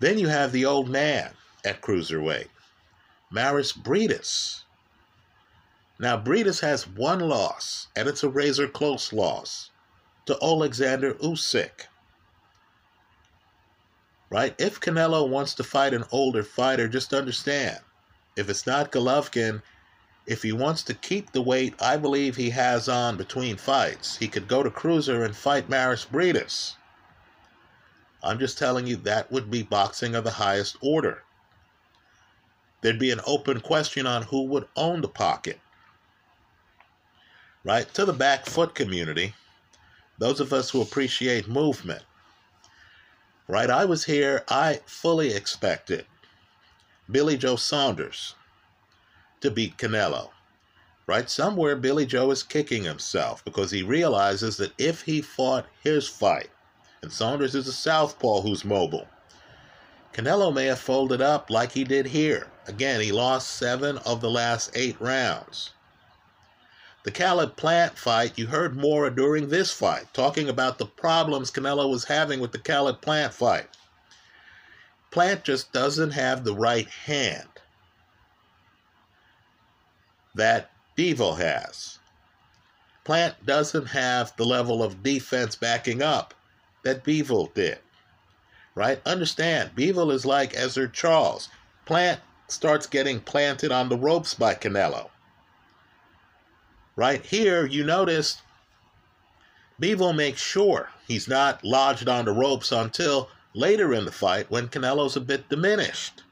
Then 0.00 0.18
you 0.18 0.26
have 0.26 0.50
the 0.50 0.66
old 0.66 0.88
man 0.88 1.30
at 1.64 1.80
cruiserweight, 1.80 2.48
Mairis 3.32 3.80
Briedis. 3.80 4.64
Now, 6.00 6.16
Briedis 6.16 6.58
has 6.58 6.88
one 6.88 7.20
loss, 7.20 7.86
and 7.94 8.08
it's 8.08 8.24
a 8.24 8.28
razor 8.28 8.66
close 8.66 9.12
loss 9.12 9.70
to 10.26 10.36
Alexander 10.42 11.14
Usyk. 11.14 11.86
Right? 14.32 14.54
If 14.58 14.80
Canelo 14.80 15.28
wants 15.28 15.54
to 15.54 15.64
fight 15.64 15.92
an 15.92 16.04
older 16.10 16.42
fighter, 16.42 16.88
just 16.88 17.12
understand 17.12 17.78
if 18.34 18.48
it's 18.48 18.66
not 18.66 18.90
Golovkin, 18.90 19.62
if 20.26 20.42
he 20.42 20.52
wants 20.52 20.82
to 20.84 20.94
keep 20.94 21.32
the 21.32 21.42
weight 21.42 21.74
I 21.80 21.98
believe 21.98 22.36
he 22.36 22.50
has 22.50 22.88
on 22.88 23.16
between 23.16 23.56
fights, 23.56 24.16
he 24.16 24.28
could 24.28 24.48
go 24.48 24.62
to 24.62 24.70
Cruiser 24.70 25.22
and 25.22 25.36
fight 25.36 25.68
Mairis 25.68 26.06
Briedis. 26.06 26.76
I'm 28.22 28.38
just 28.38 28.56
telling 28.56 28.86
you 28.86 28.96
that 28.96 29.30
would 29.30 29.50
be 29.50 29.62
boxing 29.62 30.14
of 30.14 30.24
the 30.24 30.30
highest 30.30 30.76
order. 30.80 31.22
There'd 32.80 32.98
be 32.98 33.10
an 33.10 33.20
open 33.26 33.60
question 33.60 34.06
on 34.06 34.22
who 34.22 34.44
would 34.44 34.66
own 34.76 35.02
the 35.02 35.08
pocket 35.08 35.60
right? 37.64 37.92
To 37.94 38.04
the 38.04 38.12
back 38.12 38.46
foot 38.46 38.74
community, 38.74 39.34
those 40.18 40.40
of 40.40 40.52
us 40.52 40.70
who 40.70 40.82
appreciate 40.82 41.48
movement, 41.48 42.02
right? 43.48 43.70
I 43.70 43.84
was 43.84 44.04
here, 44.04 44.44
I 44.48 44.80
fully 44.86 45.34
expected 45.34 46.06
Billy 47.10 47.36
Joe 47.36 47.56
Saunders 47.56 48.34
to 49.40 49.50
beat 49.50 49.76
Canelo, 49.76 50.30
right? 51.06 51.28
Somewhere 51.28 51.76
Billy 51.76 52.06
Joe 52.06 52.30
is 52.30 52.42
kicking 52.42 52.84
himself 52.84 53.44
because 53.44 53.70
he 53.70 53.82
realizes 53.82 54.56
that 54.56 54.72
if 54.78 55.02
he 55.02 55.20
fought 55.20 55.66
his 55.82 56.08
fight, 56.08 56.50
and 57.02 57.12
Saunders 57.12 57.54
is 57.54 57.66
a 57.66 57.72
southpaw 57.72 58.40
who's 58.42 58.64
mobile, 58.64 59.08
Canelo 60.12 60.54
may 60.54 60.66
have 60.66 60.78
folded 60.78 61.20
up 61.20 61.50
like 61.50 61.72
he 61.72 61.84
did 61.84 62.06
here. 62.06 62.46
Again, 62.66 63.00
he 63.00 63.10
lost 63.10 63.48
seven 63.48 63.98
of 63.98 64.20
the 64.20 64.30
last 64.30 64.70
eight 64.74 65.00
rounds. 65.00 65.70
The 67.04 67.10
Caleb 67.10 67.56
Plant 67.56 67.98
fight, 67.98 68.38
you 68.38 68.46
heard 68.46 68.76
Mora 68.76 69.12
during 69.12 69.48
this 69.48 69.72
fight 69.72 70.12
talking 70.12 70.48
about 70.48 70.78
the 70.78 70.86
problems 70.86 71.50
Canelo 71.50 71.90
was 71.90 72.04
having 72.04 72.38
with 72.38 72.52
the 72.52 72.58
Caleb 72.58 73.00
Plant 73.00 73.34
fight. 73.34 73.68
Plant 75.10 75.42
just 75.42 75.72
doesn't 75.72 76.12
have 76.12 76.44
the 76.44 76.54
right 76.54 76.88
hand 76.88 77.48
that 80.34 80.70
Bivol 80.96 81.38
has. 81.38 81.98
Plant 83.04 83.44
doesn't 83.44 83.86
have 83.86 84.34
the 84.36 84.44
level 84.44 84.82
of 84.82 85.02
defense 85.02 85.56
backing 85.56 86.02
up 86.02 86.34
that 86.84 87.04
Bivol 87.04 87.52
did. 87.52 87.78
Right? 88.74 89.02
Understand, 89.04 89.72
Bivol 89.74 90.12
is 90.12 90.24
like 90.24 90.52
Ezzard 90.52 90.92
Charles. 90.92 91.48
Plant 91.84 92.20
starts 92.48 92.86
getting 92.86 93.20
planted 93.20 93.72
on 93.72 93.88
the 93.88 93.98
ropes 93.98 94.34
by 94.34 94.54
Canelo. 94.54 95.10
Right 96.94 97.24
here, 97.24 97.66
you 97.66 97.84
notice 97.84 98.42
Bivol 99.80 100.14
makes 100.14 100.40
sure 100.40 100.90
he's 101.08 101.26
not 101.26 101.64
lodged 101.64 102.08
on 102.08 102.26
the 102.26 102.32
ropes 102.32 102.70
until 102.70 103.30
later 103.54 103.94
in 103.94 104.04
the 104.04 104.12
fight 104.12 104.50
when 104.50 104.68
Canelo's 104.68 105.16
a 105.16 105.20
bit 105.20 105.48
diminished. 105.48 106.22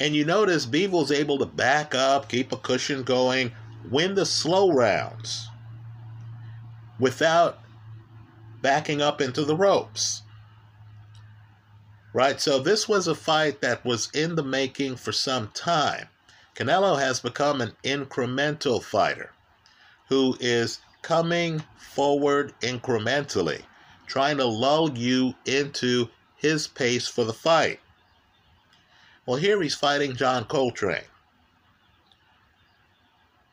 And 0.00 0.14
you 0.14 0.24
notice 0.24 0.66
Bivol's 0.66 1.10
able 1.10 1.38
to 1.38 1.46
back 1.46 1.94
up, 1.94 2.28
keep 2.28 2.52
a 2.52 2.56
cushion 2.56 3.02
going, 3.02 3.52
win 3.90 4.14
the 4.14 4.26
slow 4.26 4.70
rounds 4.70 5.48
without 7.00 7.58
backing 8.60 9.00
up 9.00 9.20
into 9.20 9.44
the 9.44 9.56
ropes. 9.56 10.22
Right? 12.12 12.40
So 12.40 12.58
this 12.58 12.88
was 12.88 13.08
a 13.08 13.14
fight 13.14 13.60
that 13.60 13.84
was 13.84 14.10
in 14.12 14.34
the 14.34 14.42
making 14.42 14.96
for 14.96 15.12
some 15.12 15.48
time. 15.48 16.08
Canelo 16.58 16.98
has 16.98 17.20
become 17.20 17.60
an 17.60 17.70
incremental 17.84 18.82
fighter 18.82 19.30
who 20.08 20.36
is 20.40 20.80
coming 21.02 21.62
forward 21.76 22.52
incrementally, 22.62 23.62
trying 24.08 24.38
to 24.38 24.44
lull 24.44 24.90
you 24.98 25.34
into 25.44 26.08
his 26.34 26.66
pace 26.66 27.06
for 27.06 27.22
the 27.22 27.32
fight. 27.32 27.78
Well, 29.24 29.36
here 29.36 29.62
he's 29.62 29.76
fighting 29.76 30.16
John 30.16 30.46
Coltrane. 30.46 31.04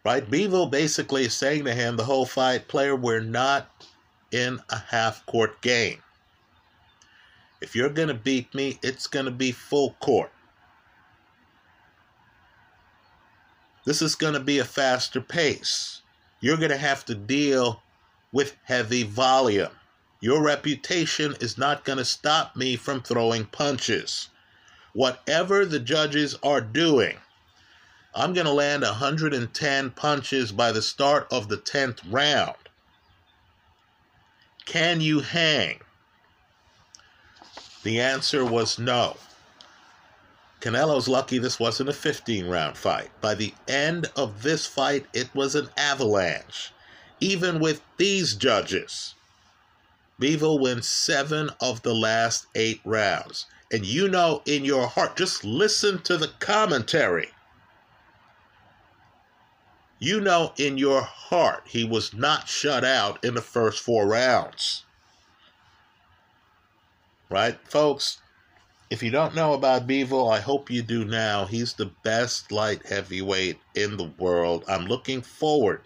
Right? 0.03 0.28
Bivol 0.28 0.72
basically 0.72 1.26
is 1.26 1.36
saying 1.36 1.66
to 1.66 1.76
him 1.76 1.97
the 1.97 2.06
whole 2.06 2.26
fight, 2.26 2.68
player, 2.68 2.95
we're 2.95 3.20
not 3.20 3.86
in 4.32 4.60
a 4.70 4.78
half 4.80 5.24
court 5.28 5.62
game. 5.62 6.01
If 7.62 7.76
you're 7.76 7.89
going 7.89 8.08
to 8.08 8.16
beat 8.16 8.56
me, 8.56 8.80
it's 8.82 9.06
going 9.06 9.26
to 9.26 9.32
be 9.32 9.51
full 9.51 9.95
court. 9.99 10.32
This 13.86 14.02
is 14.02 14.16
going 14.16 14.34
to 14.34 14.40
be 14.40 14.60
a 14.60 14.66
faster 14.66 15.22
pace. 15.22 16.02
You're 16.42 16.58
going 16.58 16.72
to 16.72 16.78
have 16.78 17.06
to 17.06 17.16
deal 17.16 17.82
with 18.32 18.58
heavy 18.64 19.04
volume. 19.04 19.72
Your 20.20 20.42
reputation 20.42 21.36
is 21.40 21.58
not 21.58 21.86
going 21.86 22.00
to 22.00 22.06
stop 22.06 22.56
me 22.56 22.76
from 22.76 23.02
throwing 23.02 23.46
punches. 23.46 24.30
Whatever 24.94 25.66
the 25.66 25.80
judges 25.80 26.36
are 26.42 26.62
doing, 26.62 27.18
I'm 28.16 28.34
going 28.34 28.48
to 28.48 28.52
land 28.52 28.82
110 28.82 29.92
punches 29.92 30.52
by 30.52 30.72
the 30.72 30.82
start 30.82 31.28
of 31.32 31.48
the 31.48 31.58
10th 31.58 32.00
round. 32.10 32.56
Can 34.66 35.00
you 35.00 35.20
hang? 35.20 35.82
The 37.84 38.02
answer 38.02 38.44
was 38.44 38.80
no. 38.80 39.18
Canelo's 40.66 41.07
lucky 41.07 41.38
this 41.38 41.59
wasn't 41.59 41.89
a 41.89 41.93
15 41.93 42.47
round 42.47 42.76
fight. 42.76 43.11
By 43.22 43.36
the 43.36 43.53
end 43.68 44.09
of 44.16 44.41
this 44.41 44.66
fight, 44.66 45.05
it 45.13 45.30
was 45.36 45.53
an 45.53 45.70
avalanche. 45.78 46.74
Even 47.20 47.59
with 47.59 47.84
these 47.97 48.34
judges, 48.34 49.13
Bivol 50.20 50.59
wins 50.59 50.88
seven 50.88 51.51
of 51.61 51.84
the 51.84 51.93
last 51.93 52.47
eight 52.55 52.82
rounds. 52.84 53.45
And 53.72 53.86
you 53.86 54.07
know 54.07 54.41
in 54.47 54.66
your 54.66 54.88
heart, 54.88 55.16
just 55.18 55.45
listen 55.45 56.01
to 56.01 56.18
the 56.18 56.32
commentary. 56.39 57.30
You 59.99 60.20
know 60.20 60.51
in 60.57 60.80
your 60.80 61.03
heart 61.03 61.66
he 61.68 61.84
was 61.84 62.11
not 62.11 62.49
shut 62.49 62.84
out 62.84 63.24
in 63.24 63.36
the 63.36 63.41
first 63.43 63.84
four 63.84 64.07
rounds. 64.07 64.84
Right, 67.30 67.59
folks? 67.70 68.18
If 68.96 69.04
you 69.04 69.12
don't 69.12 69.36
know 69.36 69.52
about 69.52 69.88
Bivol, 69.88 70.34
I 70.34 70.39
hope 70.39 70.72
you 70.72 70.82
do 70.82 71.04
now. 71.04 71.43
He's 71.43 71.74
the 71.74 71.91
best 72.04 72.50
light 72.50 72.86
heavyweight 72.86 73.60
in 73.74 73.98
the 73.98 74.10
world. 74.18 74.64
I'm 74.70 74.86
looking 74.86 75.22
forward 75.22 75.82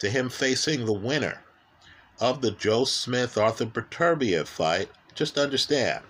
to 0.00 0.10
him 0.10 0.28
facing 0.28 0.86
the 0.86 0.92
winner 0.92 1.44
of 2.18 2.40
the 2.40 2.50
Joe 2.50 2.84
Smith 2.84 3.38
Arthur 3.38 3.66
Beterbiev 3.66 4.48
fight. 4.48 4.90
Just 5.14 5.38
understand. 5.38 6.02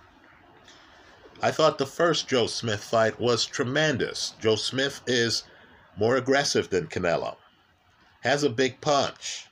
I 1.43 1.51
thought 1.51 1.76
the 1.76 1.85
first 1.85 2.28
Joe 2.28 2.47
Smith 2.47 2.82
fight 2.82 3.20
was 3.20 3.45
tremendous. 3.45 4.32
Joe 4.41 4.57
Smith 4.57 5.03
is 5.07 5.45
more 5.99 6.16
aggressive 6.16 6.70
than 6.70 6.87
Canelo, 6.87 7.37
has 8.22 8.43
a 8.43 8.49
big 8.49 8.80
punch, 8.80 9.49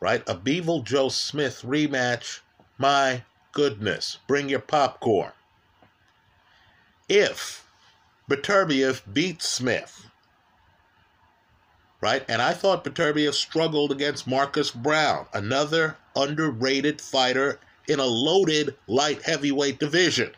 right? 0.00 0.26
A 0.26 0.34
Bivol 0.34 0.82
Joe 0.84 1.10
Smith 1.10 1.60
rematch, 1.66 2.40
my 2.78 3.24
goodness, 3.54 4.18
bring 4.26 4.48
your 4.48 4.60
popcorn. 4.60 5.32
if 7.08 7.66
Beterbiev 8.30 9.02
beats 9.12 9.48
Smith. 9.48 10.06
Right? 12.00 12.24
And 12.28 12.42
I 12.42 12.52
thought 12.52 12.84
Beterbiev 12.84 13.34
struggled 13.34 13.92
against 13.92 14.26
Marcus 14.26 14.70
Browne, 14.70 15.26
another 15.32 15.96
underrated 16.16 17.00
fighter 17.00 17.60
in 17.88 18.00
a 18.00 18.04
loaded 18.06 18.76
light 18.86 19.22
heavyweight 19.22 19.78
division. 19.78 20.32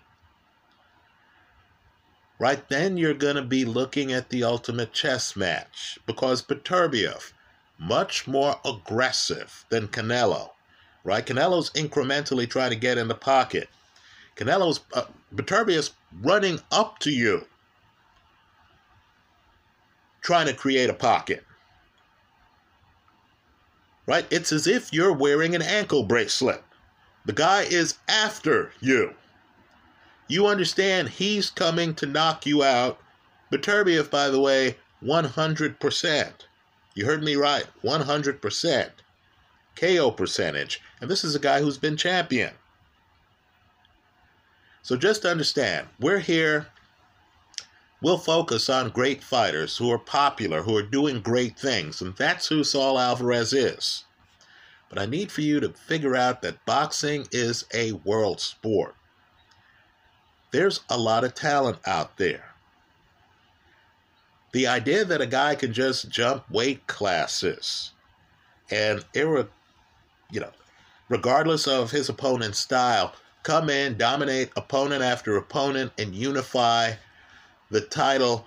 Right 2.39 2.69
then, 2.69 2.97
you're 2.97 3.15
going 3.15 3.37
to 3.37 3.43
be 3.43 3.65
looking 3.65 4.13
at 4.13 4.29
the 4.29 4.45
ultimate 4.45 4.93
chess 4.93 5.37
match 5.37 5.99
because 6.07 6.43
Beterbiev, 6.43 7.33
much 7.79 8.27
more 8.27 8.61
aggressive 8.65 9.65
than 9.71 9.89
Canelo. 9.89 10.51
Right? 11.07 11.25
Canelo's 11.25 11.71
incrementally 11.71 12.51
trying 12.51 12.71
to 12.71 12.77
get 12.77 12.99
in 12.99 13.07
the 13.07 13.15
pocket. 13.15 13.69
Canelo's 14.35 14.81
uh, 14.93 15.05
running 16.21 16.61
up 16.73 16.99
to 16.99 17.13
you, 17.13 17.47
trying 20.21 20.49
to 20.49 20.53
create 20.53 20.91
a 20.91 20.95
pocket. 20.95 21.45
Right? 24.05 24.27
It's 24.33 24.51
as 24.51 24.67
if 24.67 24.93
you're 24.93 25.13
wearing 25.13 25.55
an 25.55 25.63
ankle 25.63 26.03
bracelet. 26.03 26.65
The 27.25 27.33
guy 27.33 27.63
is 27.63 27.99
after 28.09 28.73
you. 28.81 29.15
You 30.27 30.49
understand 30.49 31.09
he's 31.09 31.51
coming 31.51 31.95
to 31.95 32.07
knock 32.07 32.47
you 32.47 32.65
out. 32.65 32.99
Beterbiev, 33.53 34.11
by 34.11 34.29
the 34.29 34.41
way, 34.41 34.77
100%. 35.05 36.33
You 36.97 37.07
heard 37.07 37.23
me 37.23 37.37
right, 37.37 37.67
100%. 37.85 38.91
KO 39.77 40.11
percentage. 40.11 40.81
And 41.01 41.11
this 41.11 41.23
is 41.23 41.35
a 41.35 41.41
guy 41.41 41.61
who's 41.61 41.79
been 41.79 41.97
champion. 41.97 42.55
So 44.83 44.97
just 44.97 45.25
understand, 45.25 45.89
we're 46.01 46.21
here. 46.21 46.69
We'll 48.01 48.19
focus 48.19 48.69
on 48.69 48.91
great 48.91 49.23
fighters 49.23 49.77
who 49.77 49.91
are 49.91 49.99
popular, 49.99 50.63
who 50.63 50.77
are 50.77 50.83
doing 50.83 51.21
great 51.21 51.59
things, 51.59 52.01
and 52.01 52.15
that's 52.17 52.47
who 52.47 52.63
Saul 52.63 52.99
Alvarez 52.99 53.53
is. 53.53 54.05
But 54.89 54.99
I 54.99 55.07
need 55.07 55.33
for 55.33 55.41
you 55.41 55.59
to 55.61 55.71
figure 55.71 56.15
out 56.15 56.43
that 56.43 56.65
boxing 56.65 57.27
is 57.33 57.65
a 57.75 57.93
world 57.93 58.41
sport. 58.41 58.95
There's 60.53 60.81
a 60.89 60.97
lot 60.97 61.25
of 61.25 61.35
talent 61.35 61.79
out 61.87 62.17
there. 62.17 62.55
The 64.53 64.69
idea 64.69 65.05
that 65.05 65.21
a 65.21 65.27
guy 65.27 65.55
can 65.55 65.73
just 65.73 66.09
jump 66.09 66.49
weight 66.49 66.87
classes 66.87 67.93
and 68.71 69.05
you 70.31 70.41
know, 70.41 70.51
regardless 71.09 71.67
of 71.67 71.91
his 71.91 72.09
opponent's 72.09 72.59
style, 72.59 73.15
come 73.43 73.71
in, 73.71 73.97
dominate 73.97 74.51
opponent 74.57 75.03
after 75.03 75.37
opponent, 75.37 75.93
and 75.99 76.15
unify 76.15 76.93
the 77.71 77.81
title. 77.81 78.47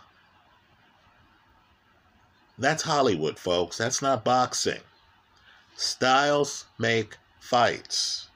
That's 2.58 2.84
Hollywood, 2.84 3.40
folks. 3.40 3.78
That's 3.78 4.02
not 4.02 4.26
boxing. 4.26 4.82
Styles 5.76 6.66
make 6.78 7.16
fights. 7.40 8.30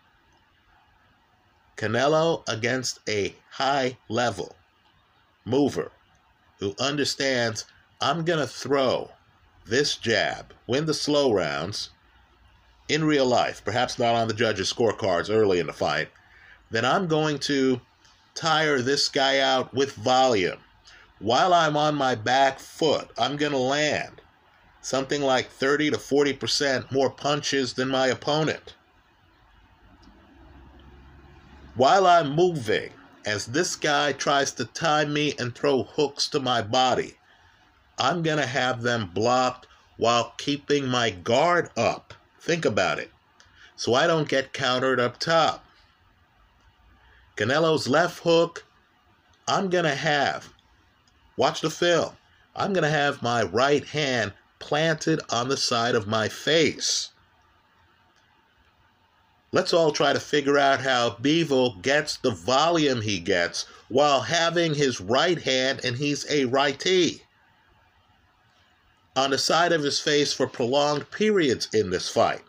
Canelo 1.76 2.48
against 2.48 3.00
a 3.10 3.36
high 3.52 3.98
level 4.08 4.56
mover 5.44 5.92
who 6.60 6.76
understands 6.80 7.66
I'm 8.00 8.24
going 8.24 8.40
to 8.40 8.48
throw 8.48 9.12
this 9.66 9.96
jab, 9.98 10.54
win 10.68 10.86
the 10.86 10.94
slow 10.94 11.34
rounds 11.34 11.90
in 12.94 13.04
real 13.04 13.26
life, 13.26 13.64
perhaps 13.66 13.98
not 13.98 14.16
on 14.16 14.28
the 14.28 14.34
judges' 14.34 14.72
scorecards 14.72 15.34
early 15.34 15.60
in 15.60 15.68
the 15.68 15.74
fight, 15.74 16.10
then 16.70 16.86
I'm 16.86 17.08
going 17.08 17.40
to 17.40 17.82
tire 18.36 18.82
this 18.82 19.10
guy 19.10 19.40
out 19.40 19.74
with 19.74 19.94
volume. 19.94 20.60
While 21.20 21.54
I'm 21.54 21.76
on 21.76 21.96
my 21.96 22.16
back 22.16 22.60
foot, 22.60 23.10
I'm 23.18 23.38
going 23.38 23.52
to 23.52 23.58
land 23.58 24.22
something 24.82 25.22
like 25.22 25.50
30 25.50 25.92
to 25.92 25.98
40% 25.98 26.92
more 26.92 27.10
punches 27.10 27.74
than 27.74 27.88
my 27.88 28.08
opponent. 28.08 28.76
While 31.76 32.06
I'm 32.06 32.36
moving, 32.36 32.92
as 33.26 33.48
this 33.48 33.76
guy 33.76 34.12
tries 34.12 34.52
to 34.54 34.66
tie 34.66 35.06
me 35.06 35.34
and 35.40 35.56
throw 35.56 35.84
hooks 35.84 36.28
to 36.30 36.40
my 36.40 36.62
body, 36.62 37.16
I'm 37.98 38.22
going 38.22 38.38
to 38.38 38.46
have 38.46 38.82
them 38.82 39.10
blocked 39.14 39.68
while 39.98 40.34
keeping 40.38 40.88
my 40.88 41.10
guard 41.10 41.70
up. 41.78 42.14
Think 42.44 42.66
about 42.66 43.00
it. 43.00 43.10
So 43.78 43.94
I 43.94 44.06
don't 44.06 44.28
get 44.28 44.52
countered 44.52 45.00
up 45.00 45.18
top. 45.18 45.66
Canelo's 47.38 47.88
left 47.88 48.20
hook, 48.20 48.66
I'm 49.48 49.70
going 49.70 49.86
to 49.86 49.96
have, 49.96 50.50
watch 51.38 51.62
the 51.62 51.70
film, 51.70 52.18
I'm 52.54 52.74
going 52.74 52.84
to 52.84 52.90
have 52.90 53.24
my 53.24 53.44
right 53.44 53.86
hand 53.86 54.34
planted 54.60 55.22
on 55.30 55.48
the 55.48 55.56
side 55.56 55.96
of 55.96 56.06
my 56.06 56.28
face. 56.28 57.12
Let's 59.54 59.74
all 59.74 59.92
try 59.92 60.12
to 60.12 60.20
figure 60.20 60.58
out 60.58 60.82
how 60.82 61.12
Bivol 61.12 61.82
gets 61.82 62.18
the 62.18 62.32
volume 62.32 63.02
he 63.02 63.20
gets 63.20 63.66
while 63.88 64.20
having 64.20 64.76
his 64.76 65.00
right 65.00 65.42
hand 65.42 65.80
and 65.84 65.96
he's 65.96 66.30
a 66.30 66.46
righty 66.46 67.24
on 69.16 69.30
the 69.30 69.38
side 69.38 69.72
of 69.72 69.84
his 69.84 70.00
face 70.00 70.34
for 70.34 70.48
prolonged 70.48 71.10
periods 71.12 71.68
in 71.74 71.90
this 71.90 72.10
fight. 72.10 72.42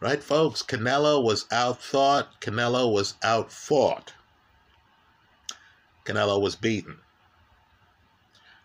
Right, 0.00 0.22
folks? 0.22 0.62
Canelo 0.62 1.22
was 1.22 1.44
outthought. 1.44 2.26
Canelo 2.40 2.92
was 2.92 3.14
outfought. 3.22 4.12
Canelo 6.04 6.40
was 6.40 6.54
beaten 6.54 6.98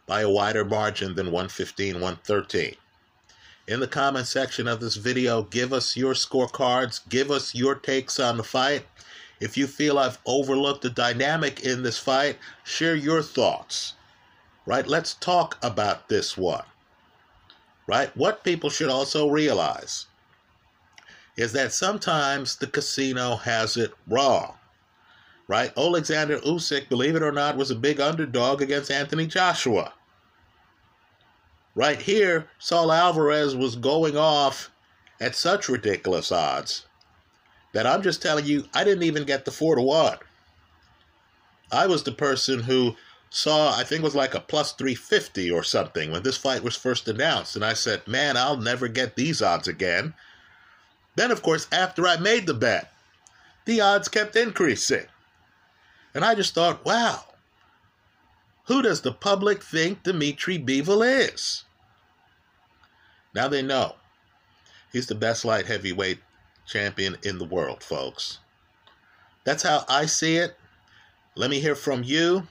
by 0.06 0.22
a 0.22 0.30
wider 0.30 0.66
margin 0.66 1.16
than 1.16 1.28
115 1.28 1.96
113. 1.96 2.76
In 3.68 3.80
the 3.80 3.88
comment 3.88 4.28
section 4.28 4.68
of 4.68 4.82
this 4.82 4.98
video, 4.98 5.44
give 5.44 5.72
us 5.72 5.96
your 5.96 6.14
scorecards, 6.14 7.08
give 7.08 7.32
us 7.32 7.56
your 7.56 7.76
takes 7.76 8.20
on 8.20 8.36
the 8.38 8.44
fight. 8.44 8.86
If 9.40 9.58
you 9.58 9.68
feel 9.68 9.98
I've 9.98 10.20
overlooked 10.26 10.82
the 10.82 10.90
dynamic 10.90 11.62
in 11.62 11.82
this 11.82 11.98
fight, 11.98 12.38
share 12.64 12.96
your 12.96 13.24
thoughts. 13.24 13.94
Right? 14.72 14.88
Let's 14.88 15.16
talk 15.16 15.58
about 15.62 16.08
this 16.08 16.38
one. 16.38 16.64
Right? 17.88 18.16
What 18.16 18.46
people 18.46 18.70
should 18.70 18.90
also 18.90 19.28
realize 19.28 20.06
is 21.36 21.52
that 21.52 21.74
sometimes 21.74 22.56
the 22.56 22.68
casino 22.68 23.36
has 23.36 23.76
it 23.76 23.94
wrong. 24.08 24.54
Right? 25.50 25.74
Alexander 25.78 26.40
Usyk, 26.40 26.88
believe 26.88 27.18
it 27.18 27.22
or 27.22 27.34
not, 27.34 27.58
was 27.58 27.70
a 27.70 27.76
big 27.76 28.00
underdog 28.00 28.62
against 28.62 28.90
Anthony 28.90 29.28
Joshua. 29.28 29.92
Right 31.76 32.02
here, 32.02 32.48
Saul 32.58 32.94
Alvarez 32.94 33.54
was 33.58 33.76
going 33.76 34.16
off 34.16 34.72
at 35.20 35.36
such 35.36 35.68
ridiculous 35.68 36.32
odds 36.32 36.86
that 37.74 37.86
I'm 37.86 38.02
just 38.02 38.22
telling 38.22 38.46
you, 38.46 38.64
I 38.74 38.86
didn't 38.86 39.04
even 39.04 39.26
get 39.26 39.44
the 39.44 39.52
four 39.52 39.76
to 39.76 39.82
one. 39.82 40.18
I 41.74 41.88
was 41.88 42.04
the 42.04 42.14
person 42.14 42.64
who 42.64 42.96
saw, 43.32 43.74
I 43.74 43.84
think 43.84 44.02
it 44.02 44.04
was 44.04 44.14
like 44.14 44.36
a 44.36 44.42
plus 44.42 44.74
350 44.74 45.50
or 45.50 45.64
something 45.64 46.12
when 46.12 46.22
this 46.22 46.38
fight 46.38 46.64
was 46.64 46.76
first 46.76 47.08
announced. 47.08 47.56
And 47.56 47.64
I 47.64 47.74
said, 47.74 48.06
man, 48.08 48.36
I'll 48.36 48.58
never 48.58 48.90
get 48.90 49.16
these 49.16 49.42
odds 49.42 49.70
again. 49.70 50.14
Then, 51.16 51.32
of 51.32 51.42
course, 51.42 51.68
after 51.72 52.06
I 52.06 52.18
made 52.18 52.46
the 52.46 52.54
bet, 52.54 52.92
the 53.66 53.80
odds 53.80 54.10
kept 54.10 54.36
increasing. 54.36 55.06
And 56.14 56.26
I 56.26 56.36
just 56.36 56.54
thought, 56.54 56.86
wow, 56.86 57.24
who 58.66 58.82
does 58.82 59.02
the 59.02 59.14
public 59.14 59.64
think 59.64 60.04
Dimitri 60.04 60.60
Bivol 60.60 61.30
is? 61.30 61.64
Now 63.34 63.48
they 63.48 63.62
know. 63.62 63.96
He's 64.92 65.08
the 65.08 65.16
best 65.16 65.46
light 65.46 65.68
heavyweight 65.68 66.20
champion 66.68 67.16
in 67.24 67.38
the 67.38 67.46
world, 67.46 67.82
folks. 67.82 68.40
That's 69.46 69.64
how 69.64 69.86
I 69.88 70.06
see 70.06 70.36
it. 70.36 70.58
Let 71.36 71.50
me 71.50 71.62
hear 71.62 71.76
from 71.76 72.04
you. 72.04 72.46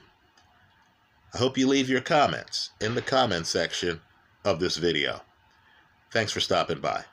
I 1.33 1.37
hope 1.37 1.57
you 1.57 1.67
leave 1.67 1.89
your 1.89 2.01
comments 2.01 2.71
in 2.81 2.95
the 2.95 3.01
comment 3.01 3.47
section 3.47 4.01
of 4.43 4.59
this 4.59 4.77
video. 4.77 5.21
Thanks 6.11 6.31
for 6.33 6.41
stopping 6.41 6.81
by. 6.81 7.05